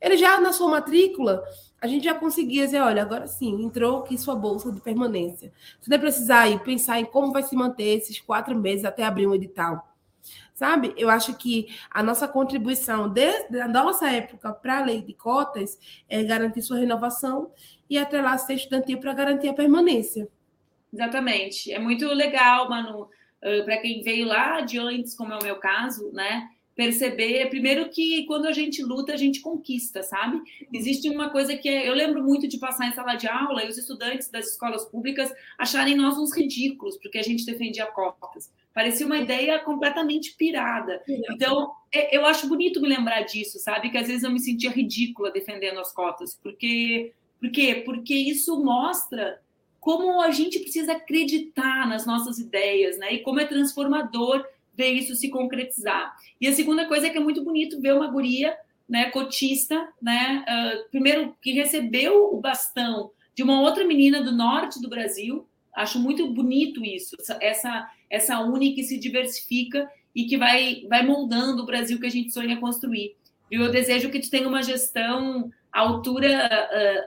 ele 0.00 0.16
já 0.16 0.40
na 0.40 0.52
sua 0.52 0.70
matrícula 0.70 1.42
a 1.80 1.86
gente 1.86 2.04
já 2.04 2.14
conseguia 2.14 2.64
dizer, 2.64 2.80
olha, 2.80 3.02
agora 3.02 3.26
sim, 3.26 3.62
entrou 3.62 3.98
aqui 3.98 4.16
sua 4.16 4.34
bolsa 4.34 4.72
de 4.72 4.80
permanência. 4.80 5.52
Você 5.80 5.90
vai 5.90 5.98
precisar 5.98 6.48
ir 6.48 6.58
pensar 6.60 6.98
em 6.98 7.04
como 7.04 7.32
vai 7.32 7.42
se 7.42 7.54
manter 7.54 7.98
esses 7.98 8.18
quatro 8.18 8.58
meses 8.58 8.84
até 8.84 9.04
abrir 9.04 9.26
um 9.26 9.34
edital. 9.34 9.94
Sabe? 10.54 10.94
Eu 10.96 11.10
acho 11.10 11.34
que 11.34 11.68
a 11.90 12.02
nossa 12.02 12.26
contribuição 12.26 13.10
desde 13.10 13.60
a 13.60 13.68
nossa 13.68 14.10
época 14.10 14.52
para 14.54 14.78
a 14.78 14.84
lei 14.84 15.02
de 15.02 15.12
cotas 15.12 15.78
é 16.08 16.24
garantir 16.24 16.62
sua 16.62 16.78
renovação 16.78 17.52
e 17.90 17.98
atrelar 17.98 18.38
ser 18.38 18.54
estudantil 18.54 18.98
para 18.98 19.12
garantir 19.12 19.48
a 19.48 19.54
permanência. 19.54 20.26
Exatamente. 20.92 21.70
É 21.70 21.78
muito 21.78 22.06
legal, 22.06 22.70
Manu, 22.70 23.08
para 23.66 23.76
quem 23.76 24.02
veio 24.02 24.26
lá 24.26 24.62
de 24.62 24.78
antes, 24.78 25.14
como 25.14 25.34
é 25.34 25.38
o 25.38 25.44
meu 25.44 25.56
caso, 25.56 26.10
né? 26.12 26.48
Perceber, 26.76 27.48
primeiro 27.48 27.88
que 27.88 28.26
quando 28.26 28.46
a 28.46 28.52
gente 28.52 28.82
luta, 28.82 29.14
a 29.14 29.16
gente 29.16 29.40
conquista, 29.40 30.02
sabe? 30.02 30.38
Existe 30.70 31.08
uma 31.08 31.30
coisa 31.30 31.56
que 31.56 31.66
é, 31.66 31.88
eu 31.88 31.94
lembro 31.94 32.22
muito 32.22 32.46
de 32.46 32.58
passar 32.58 32.86
em 32.86 32.92
sala 32.92 33.14
de 33.14 33.26
aula 33.26 33.64
e 33.64 33.68
os 33.68 33.78
estudantes 33.78 34.30
das 34.30 34.50
escolas 34.50 34.84
públicas 34.84 35.32
acharem 35.56 35.96
nós 35.96 36.18
uns 36.18 36.36
ridículos, 36.36 36.98
porque 36.98 37.16
a 37.16 37.22
gente 37.22 37.46
defendia 37.46 37.86
cotas. 37.86 38.52
Parecia 38.74 39.06
uma 39.06 39.16
ideia 39.16 39.58
completamente 39.60 40.34
pirada. 40.36 41.02
Então, 41.08 41.72
é, 41.90 42.14
eu 42.14 42.26
acho 42.26 42.46
bonito 42.46 42.80
me 42.80 42.88
lembrar 42.88 43.22
disso, 43.22 43.58
sabe? 43.58 43.88
Que 43.88 43.96
às 43.96 44.06
vezes 44.06 44.22
eu 44.22 44.30
me 44.30 44.38
sentia 44.38 44.70
ridícula 44.70 45.30
defendendo 45.30 45.80
as 45.80 45.94
cotas, 45.94 46.38
porque 46.42 47.14
por 47.40 47.50
quê? 47.50 47.82
Porque 47.86 48.14
isso 48.14 48.62
mostra 48.62 49.40
como 49.80 50.20
a 50.20 50.30
gente 50.30 50.58
precisa 50.58 50.92
acreditar 50.92 51.88
nas 51.88 52.04
nossas 52.04 52.38
ideias, 52.38 52.98
né? 52.98 53.14
E 53.14 53.22
como 53.22 53.40
é 53.40 53.46
transformador 53.46 54.44
ver 54.76 54.90
isso 54.90 55.14
se 55.14 55.28
concretizar. 55.30 56.14
E 56.40 56.46
a 56.46 56.52
segunda 56.52 56.86
coisa 56.86 57.06
é 57.06 57.10
que 57.10 57.18
é 57.18 57.20
muito 57.20 57.42
bonito 57.42 57.80
ver 57.80 57.94
uma 57.94 58.08
guria 58.08 58.56
né, 58.88 59.10
cotista, 59.10 59.88
né, 60.00 60.44
uh, 60.48 60.90
primeiro 60.90 61.34
que 61.42 61.52
recebeu 61.52 62.32
o 62.32 62.40
bastão 62.40 63.10
de 63.34 63.42
uma 63.42 63.60
outra 63.60 63.84
menina 63.84 64.22
do 64.22 64.32
norte 64.32 64.80
do 64.80 64.88
Brasil. 64.88 65.46
Acho 65.74 65.98
muito 65.98 66.32
bonito 66.32 66.84
isso, 66.84 67.16
essa 67.40 67.90
essa 68.08 68.40
uni 68.40 68.72
que 68.72 68.84
se 68.84 68.98
diversifica 68.98 69.90
e 70.14 70.24
que 70.24 70.36
vai 70.36 70.86
vai 70.88 71.04
moldando 71.04 71.62
o 71.62 71.66
Brasil 71.66 71.98
que 71.98 72.06
a 72.06 72.10
gente 72.10 72.32
sonha 72.32 72.58
construir. 72.58 73.16
E 73.50 73.56
eu 73.56 73.70
desejo 73.70 74.10
que 74.10 74.20
tu 74.20 74.30
tenha 74.30 74.48
uma 74.48 74.62
gestão 74.62 75.50
à 75.72 75.80
altura, 75.80 76.48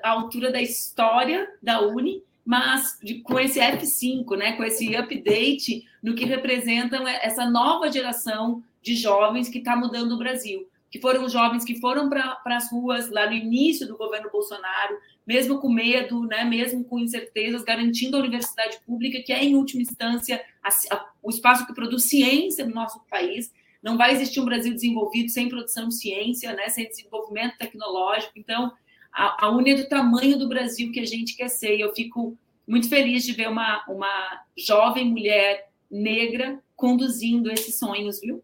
à 0.03 0.09
altura 0.09 0.51
da 0.51 0.61
história 0.61 1.47
da 1.61 1.81
Uni, 1.81 2.23
mas 2.45 2.97
de, 3.03 3.21
com 3.21 3.39
esse 3.39 3.59
F5, 3.59 4.37
né, 4.37 4.53
com 4.53 4.63
esse 4.63 4.95
update 4.95 5.85
no 6.01 6.15
que 6.15 6.25
representam 6.25 7.07
essa 7.07 7.49
nova 7.49 7.91
geração 7.91 8.63
de 8.81 8.95
jovens 8.95 9.49
que 9.49 9.59
está 9.59 9.75
mudando 9.75 10.13
o 10.13 10.17
Brasil 10.17 10.67
que 10.89 10.99
foram 10.99 11.23
os 11.23 11.31
jovens 11.31 11.63
que 11.63 11.79
foram 11.79 12.09
para 12.09 12.39
as 12.45 12.71
ruas 12.71 13.09
lá 13.09 13.27
no 13.27 13.33
início 13.33 13.87
do 13.87 13.97
governo 13.97 14.29
Bolsonaro, 14.31 14.97
mesmo 15.25 15.59
com 15.59 15.69
medo, 15.69 16.25
né, 16.25 16.43
mesmo 16.43 16.83
com 16.83 16.99
incertezas, 16.99 17.63
garantindo 17.63 18.17
a 18.17 18.19
universidade 18.19 18.79
pública, 18.85 19.21
que 19.21 19.31
é, 19.31 19.43
em 19.43 19.55
última 19.55 19.83
instância, 19.83 20.43
a, 20.63 20.69
a, 20.69 21.05
o 21.21 21.29
espaço 21.29 21.67
que 21.67 21.75
produz 21.75 22.09
ciência 22.09 22.65
no 22.65 22.73
nosso 22.73 22.99
país. 23.09 23.53
Não 23.81 23.97
vai 23.97 24.11
existir 24.11 24.39
um 24.39 24.45
Brasil 24.45 24.73
desenvolvido 24.73 25.29
sem 25.29 25.47
produção 25.47 25.87
de 25.87 25.95
ciência, 25.95 26.53
né, 26.53 26.67
sem 26.69 26.87
desenvolvimento 26.87 27.57
tecnológico. 27.57 28.33
Então, 28.35 28.71
a, 29.11 29.45
a 29.45 29.49
Uni 29.49 29.71
é 29.71 29.75
do 29.75 29.89
tamanho 29.89 30.37
do 30.37 30.47
Brasil 30.47 30.91
que 30.91 30.99
a 30.99 31.05
gente 31.05 31.35
quer 31.35 31.49
ser. 31.49 31.75
E 31.75 31.81
eu 31.81 31.93
fico 31.93 32.37
muito 32.67 32.87
feliz 32.87 33.23
de 33.23 33.33
ver 33.33 33.49
uma, 33.49 33.83
uma 33.87 34.43
jovem 34.57 35.09
mulher 35.09 35.69
negra 35.89 36.59
conduzindo 36.75 37.51
esses 37.51 37.77
sonhos, 37.77 38.21
viu? 38.21 38.43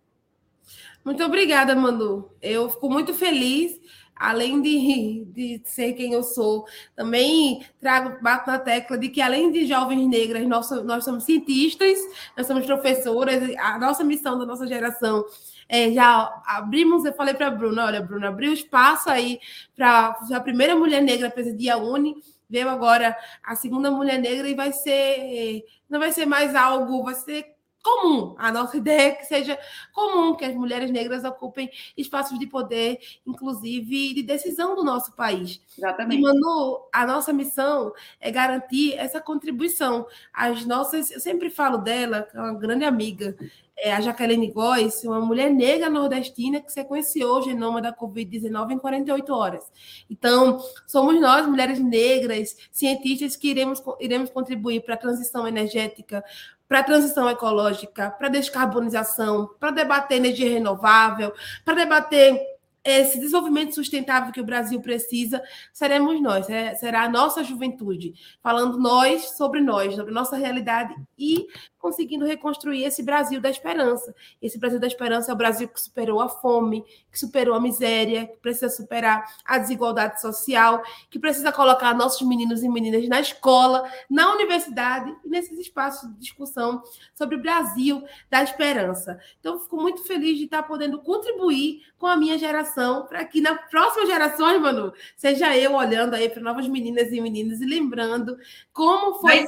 Muito 1.03 1.23
obrigada, 1.23 1.75
Manu. 1.75 2.31
Eu 2.41 2.67
fico 2.67 2.89
muito 2.89 3.13
feliz, 3.13 3.79
além 4.15 4.59
de, 4.61 5.25
de 5.25 5.61
ser 5.65 5.93
quem 5.93 6.13
eu 6.13 6.23
sou, 6.23 6.65
também 6.95 7.63
trago, 7.79 8.21
bato 8.23 8.49
na 8.49 8.57
tecla 8.57 8.97
de 8.97 9.09
que, 9.09 9.21
além 9.21 9.51
de 9.51 9.67
jovens 9.67 10.07
negras, 10.07 10.47
nós, 10.47 10.69
nós 10.83 11.03
somos 11.03 11.23
cientistas, 11.23 11.99
nós 12.35 12.47
somos 12.47 12.65
professoras, 12.65 13.55
a 13.59 13.77
nossa 13.77 14.03
missão 14.03 14.39
da 14.39 14.45
nossa 14.45 14.65
geração 14.65 15.23
é, 15.67 15.91
já 15.91 16.43
abrimos, 16.45 17.05
eu 17.05 17.13
falei 17.13 17.33
para 17.33 17.47
a 17.47 17.51
Bruna, 17.51 17.85
olha, 17.85 18.01
Bruna, 18.01 18.29
abriu 18.29 18.53
espaço 18.53 19.09
aí 19.09 19.39
para 19.75 20.17
a 20.31 20.39
primeira 20.39 20.75
mulher 20.75 21.01
negra 21.01 21.29
presidir 21.29 21.71
a 21.71 21.77
Uni, 21.77 22.15
veio 22.49 22.69
agora 22.69 23.17
a 23.43 23.55
segunda 23.55 23.89
mulher 23.89 24.19
negra 24.19 24.47
e 24.47 24.53
vai 24.53 24.71
ser, 24.71 25.63
não 25.89 25.99
vai 25.99 26.11
ser 26.11 26.25
mais 26.25 26.55
algo, 26.55 27.03
vai 27.03 27.15
ser 27.15 27.55
comum. 27.85 28.35
A 28.39 28.51
nossa 28.51 28.75
ideia 28.77 29.09
é 29.09 29.11
que 29.11 29.25
seja 29.25 29.57
comum 29.93 30.35
que 30.35 30.43
as 30.43 30.55
mulheres 30.55 30.89
negras 30.89 31.23
ocupem 31.23 31.69
espaços 31.95 32.39
de 32.39 32.47
poder, 32.47 32.99
inclusive 33.25 34.15
de 34.15 34.23
decisão 34.23 34.75
do 34.75 34.83
nosso 34.83 35.15
país. 35.15 35.61
Exatamente. 35.77 36.19
E, 36.19 36.21
Manu, 36.21 36.87
a 36.91 37.05
nossa 37.05 37.31
missão 37.31 37.93
é 38.19 38.31
garantir 38.31 38.95
essa 38.95 39.21
contribuição. 39.21 40.07
As 40.33 40.65
nossas, 40.65 41.11
eu 41.11 41.19
sempre 41.19 41.51
falo 41.51 41.77
dela, 41.77 42.23
que 42.23 42.35
é 42.35 42.39
uma 42.39 42.53
grande 42.55 42.85
amiga, 42.85 43.37
é 43.77 43.93
a 43.93 44.01
Jaqueline 44.01 44.51
Góes, 44.51 45.03
uma 45.03 45.19
mulher 45.19 45.51
negra 45.51 45.89
nordestina 45.89 46.61
que 46.61 46.71
sequenciou 46.71 47.39
o 47.39 47.41
genoma 47.41 47.81
da 47.81 47.93
Covid-19 47.93 48.71
em 48.71 48.77
48 48.77 49.33
horas. 49.33 49.63
Então, 50.09 50.59
somos 50.87 51.19
nós, 51.19 51.45
mulheres 51.45 51.79
negras, 51.79 52.55
cientistas, 52.71 53.35
que 53.35 53.49
iremos, 53.49 53.83
iremos 53.99 54.29
contribuir 54.29 54.81
para 54.81 54.93
a 54.93 54.97
transição 54.97 55.47
energética, 55.47 56.23
para 56.67 56.79
a 56.79 56.83
transição 56.83 57.29
ecológica, 57.29 58.09
para 58.11 58.27
a 58.27 58.31
descarbonização, 58.31 59.49
para 59.59 59.71
debater 59.71 60.17
energia 60.17 60.49
renovável, 60.49 61.33
para 61.63 61.75
debater 61.75 62.54
esse 62.85 63.19
desenvolvimento 63.19 63.73
sustentável 63.73 64.31
que 64.31 64.39
o 64.39 64.45
Brasil 64.45 64.79
precisa, 64.79 65.41
seremos 65.73 66.21
nós, 66.21 66.47
é, 66.47 66.75
será 66.75 67.03
a 67.03 67.09
nossa 67.09 67.43
juventude, 67.43 68.13
falando 68.43 68.77
nós 68.77 69.31
sobre 69.31 69.59
nós, 69.59 69.95
sobre 69.95 70.13
nossa 70.13 70.37
realidade 70.37 70.95
e 71.17 71.47
conseguindo 71.79 72.25
reconstruir 72.25 72.83
esse 72.83 73.01
Brasil 73.01 73.41
da 73.41 73.49
esperança. 73.49 74.13
Esse 74.41 74.59
Brasil 74.59 74.79
da 74.79 74.87
esperança 74.87 75.31
é 75.31 75.33
o 75.33 75.37
Brasil 75.37 75.67
que 75.67 75.81
superou 75.81 76.19
a 76.19 76.29
fome, 76.29 76.83
que 77.11 77.19
superou 77.19 77.55
a 77.55 77.59
miséria, 77.59 78.27
que 78.27 78.37
precisa 78.37 78.69
superar 78.69 79.25
a 79.43 79.57
desigualdade 79.57 80.21
social, 80.21 80.81
que 81.09 81.19
precisa 81.19 81.51
colocar 81.51 81.93
nossos 81.95 82.27
meninos 82.27 82.63
e 82.63 82.69
meninas 82.69 83.07
na 83.07 83.19
escola, 83.19 83.89
na 84.09 84.31
universidade 84.33 85.15
e 85.23 85.29
nesses 85.29 85.57
espaços 85.57 86.09
de 86.13 86.19
discussão 86.19 86.83
sobre 87.13 87.35
o 87.35 87.41
Brasil 87.41 88.03
da 88.29 88.43
esperança. 88.43 89.19
Então, 89.39 89.59
fico 89.59 89.77
muito 89.77 90.03
feliz 90.03 90.37
de 90.37 90.45
estar 90.45 90.63
podendo 90.63 90.99
contribuir 91.01 91.83
com 91.97 92.07
a 92.07 92.17
minha 92.17 92.37
geração 92.37 92.74
para 93.07 93.23
que 93.25 93.41
na 93.41 93.55
próxima 93.55 94.05
geração, 94.05 94.59
Manu, 94.59 94.93
seja 95.15 95.55
eu 95.57 95.73
olhando 95.73 96.13
aí 96.13 96.29
para 96.29 96.41
novas 96.41 96.67
meninas 96.67 97.11
e 97.11 97.21
meninos 97.21 97.61
e 97.61 97.65
lembrando 97.65 98.37
como 98.71 99.19
foi 99.19 99.45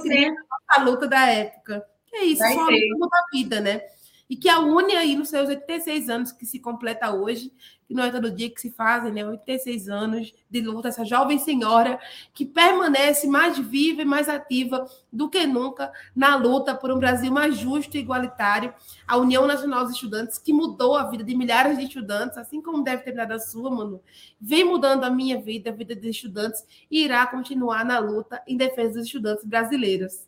a 0.69 0.81
luta 0.81 1.07
da 1.07 1.25
época. 1.27 1.85
É 2.13 2.23
isso, 2.23 2.39
Vai 2.39 2.53
só 2.53 2.61
a 2.61 2.69
luta 2.69 3.07
da 3.09 3.25
vida, 3.31 3.59
né? 3.59 3.81
E 4.29 4.35
que 4.35 4.49
a 4.49 4.59
une 4.59 4.93
aí 4.93 5.15
nos 5.15 5.29
seus 5.29 5.47
86 5.47 6.09
anos 6.09 6.31
que 6.33 6.45
se 6.45 6.59
completa 6.59 7.13
hoje, 7.13 7.51
que 7.87 7.93
não 7.93 8.03
é 8.03 8.11
todo 8.11 8.29
dia 8.29 8.49
que 8.49 8.59
se 8.59 8.69
fazem, 8.69 9.13
né? 9.13 9.25
86 9.25 9.87
anos 9.87 10.33
de 10.49 10.59
luta, 10.59 10.89
essa 10.89 11.05
jovem 11.05 11.39
senhora 11.39 11.97
que 12.33 12.45
permanece 12.45 13.25
mais 13.27 13.57
viva 13.57 14.01
e 14.01 14.05
mais 14.05 14.27
ativa 14.27 14.85
do 15.11 15.29
que 15.29 15.47
nunca 15.47 15.91
na 16.13 16.35
luta 16.35 16.75
por 16.75 16.91
um 16.91 16.99
Brasil 16.99 17.31
mais 17.31 17.57
justo 17.57 17.95
e 17.95 18.01
igualitário. 18.01 18.73
A 19.07 19.15
União 19.15 19.47
Nacional 19.47 19.85
dos 19.85 19.93
Estudantes, 19.93 20.37
que 20.37 20.51
mudou 20.51 20.95
a 20.95 21.09
vida 21.09 21.23
de 21.23 21.33
milhares 21.33 21.77
de 21.77 21.85
estudantes, 21.85 22.37
assim 22.37 22.61
como 22.61 22.83
deve 22.83 23.03
ter 23.03 23.11
mudado 23.11 23.31
a 23.31 23.39
sua, 23.39 23.71
Manu, 23.71 24.01
vem 24.41 24.65
mudando 24.65 25.05
a 25.05 25.09
minha 25.09 25.39
vida, 25.39 25.69
a 25.69 25.73
vida 25.73 25.95
dos 25.95 26.05
estudantes, 26.05 26.65
e 26.91 27.05
irá 27.05 27.25
continuar 27.25 27.85
na 27.85 27.99
luta 27.99 28.43
em 28.45 28.57
defesa 28.57 28.95
dos 28.95 29.05
estudantes 29.05 29.45
brasileiros. 29.45 30.27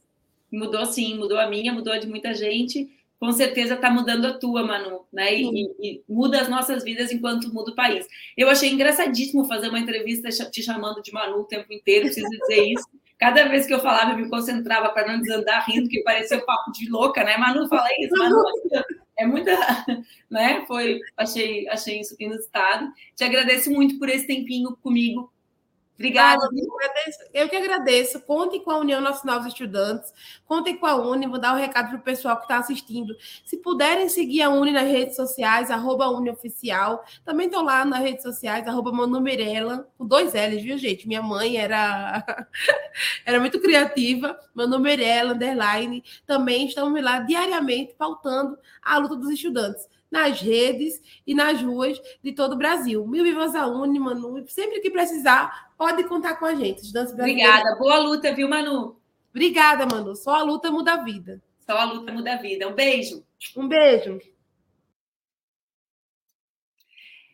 Mudou 0.52 0.86
sim, 0.86 1.18
mudou 1.18 1.38
a 1.38 1.48
minha, 1.48 1.74
mudou 1.74 1.94
a 1.94 2.00
de 2.00 2.08
muita 2.08 2.34
gente. 2.34 2.90
Com 3.20 3.34
certeza 3.34 3.74
está 3.74 3.90
mudando 3.90 4.26
a 4.26 4.38
tua, 4.38 4.64
Manu, 4.64 5.06
né? 5.12 5.36
E, 5.36 5.66
e, 5.82 6.04
muda 6.08 6.40
as 6.40 6.48
nossas 6.48 6.84
vidas 6.84 7.12
enquanto 7.12 7.54
muda 7.54 7.72
o 7.72 7.76
país. 7.76 8.08
Eu 8.38 8.50
achei 8.50 8.70
engraçadíssimo 8.70 9.46
fazer 9.46 9.68
uma 9.68 9.80
entrevista 9.80 10.30
te 10.50 10.64
chamando 10.64 11.02
de 11.02 11.12
Manu 11.12 11.42
o 11.42 11.44
tempo 11.44 11.72
inteiro, 11.74 12.06
preciso 12.06 12.30
dizer 12.30 12.64
isso. 12.64 12.88
Cada 13.18 13.50
vez 13.50 13.68
que 13.68 13.74
eu 13.74 13.82
falava, 13.82 14.12
eu 14.12 14.18
me 14.18 14.30
concentrava 14.30 14.88
para 14.90 15.12
não 15.12 15.22
desandar 15.22 15.66
rindo, 15.68 15.90
que 15.90 16.02
parecia 16.04 16.38
um 16.38 16.46
papo 16.46 16.72
de 16.72 16.90
louca, 16.90 17.22
né? 17.22 17.36
Manu, 17.36 17.68
fala 17.68 17.90
isso, 18.00 18.16
Manu, 18.18 18.42
é 19.18 19.26
muita, 19.26 19.52
né? 20.32 20.64
Foi, 20.66 21.02
achei, 21.18 21.68
achei 21.68 22.00
isso 22.00 22.16
inusitado. 22.18 22.90
Te 23.18 23.26
agradeço 23.26 23.70
muito 23.70 24.00
por 24.00 24.08
esse 24.08 24.26
tempinho 24.26 24.78
comigo, 24.78 25.30
Obrigada. 26.00 26.46
Ah, 26.46 26.50
eu, 26.56 26.74
agradeço, 26.74 27.20
eu 27.34 27.50
que 27.50 27.56
agradeço. 27.58 28.22
Contem 28.22 28.64
com 28.64 28.72
a 28.72 28.78
União 28.78 29.02
Nacional 29.02 29.40
dos 29.40 29.50
Estudantes, 29.50 30.14
contem 30.46 30.78
com 30.78 30.86
a 30.86 30.96
Uni. 30.96 31.28
Vou 31.28 31.38
dar 31.38 31.54
um 31.54 31.58
recado 31.58 31.90
para 31.90 31.98
o 31.98 32.02
pessoal 32.02 32.38
que 32.38 32.44
está 32.44 32.58
assistindo. 32.58 33.14
Se 33.46 33.58
puderem 33.58 34.08
seguir 34.08 34.42
a 34.42 34.50
Uni 34.50 34.72
nas 34.72 34.90
redes 34.90 35.18
sociais, 35.18 35.70
arroba 35.70 36.08
Unioficial. 36.08 37.04
Também 37.26 37.48
estou 37.48 37.62
lá 37.62 37.84
nas 37.84 38.00
redes 38.00 38.24
sociais, 38.24 38.66
arroba 38.66 38.94
Manu 38.94 39.20
Mirella, 39.20 39.90
com 39.98 40.08
dois 40.08 40.34
L's, 40.34 40.64
viu, 40.64 40.78
gente? 40.78 41.06
Minha 41.06 41.22
mãe 41.22 41.58
era, 41.58 42.24
era 43.26 43.38
muito 43.38 43.60
criativa. 43.60 44.40
Manu 44.54 44.80
Mirella, 44.80 45.34
underline. 45.34 46.02
Também 46.26 46.68
estamos 46.68 47.04
lá 47.04 47.20
diariamente 47.20 47.94
pautando 47.98 48.58
a 48.82 48.98
luta 48.98 49.18
dos 49.18 49.32
estudantes 49.32 49.86
nas 50.12 50.42
redes 50.42 51.02
e 51.26 51.34
nas 51.34 51.62
ruas 51.62 52.00
de 52.24 52.32
todo 52.32 52.54
o 52.54 52.58
Brasil. 52.58 53.06
Mil 53.08 53.24
vivas 53.24 53.56
a 53.56 53.68
Uni, 53.68 54.00
Manu. 54.00 54.44
Sempre 54.48 54.80
que 54.80 54.90
precisar, 54.90 55.72
pode 55.78 56.04
contar 56.06 56.36
com 56.36 56.46
a 56.46 56.56
gente. 56.56 56.82
Obrigada. 57.14 57.76
Boa 57.78 58.00
luta, 58.00 58.34
viu, 58.34 58.50
Manu? 58.50 59.00
Obrigada, 59.30 59.86
Manu. 59.86 60.16
Só 60.16 60.36
a 60.36 60.44
luta 60.44 60.72
muda 60.72 60.94
a 60.94 61.04
vida. 61.04 61.42
Só 61.66 61.78
a 61.78 61.84
luta 61.84 62.12
muda 62.12 62.34
a 62.34 62.38
vida. 62.38 62.68
Um 62.68 62.74
beijo. 62.74 63.24
Um 63.56 63.68
beijo. 63.68 64.20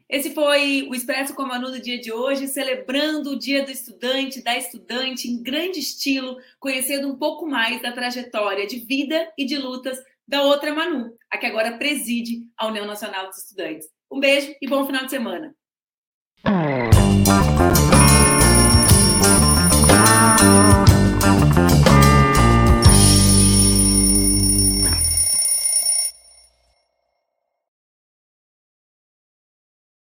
Esse 0.07 0.35
foi 0.35 0.87
o 0.87 0.93
Expresso 0.93 1.33
com 1.33 1.41
a 1.41 1.47
Manu 1.47 1.71
do 1.71 1.81
dia 1.81 1.99
de 1.99 2.11
hoje, 2.11 2.47
celebrando 2.47 3.31
o 3.31 3.39
Dia 3.39 3.65
do 3.65 3.71
Estudante, 3.71 4.43
da 4.43 4.55
Estudante, 4.55 5.27
em 5.27 5.41
grande 5.41 5.79
estilo, 5.79 6.37
conhecendo 6.59 7.07
um 7.07 7.15
pouco 7.15 7.47
mais 7.47 7.81
da 7.81 7.91
trajetória 7.91 8.67
de 8.67 8.77
vida 8.77 9.31
e 9.35 9.45
de 9.45 9.57
lutas 9.57 9.97
da 10.27 10.43
outra 10.43 10.73
Manu, 10.73 11.15
a 11.35 11.37
que 11.37 11.45
agora 11.45 11.77
preside 11.77 12.47
a 12.57 12.67
União 12.67 12.85
Nacional 12.85 13.27
dos 13.27 13.37
Estudantes. 13.37 13.87
Um 14.11 14.19
beijo 14.19 14.53
e 14.61 14.67
bom 14.67 14.85
final 14.85 15.03
de 15.05 15.11
semana. 15.11 15.53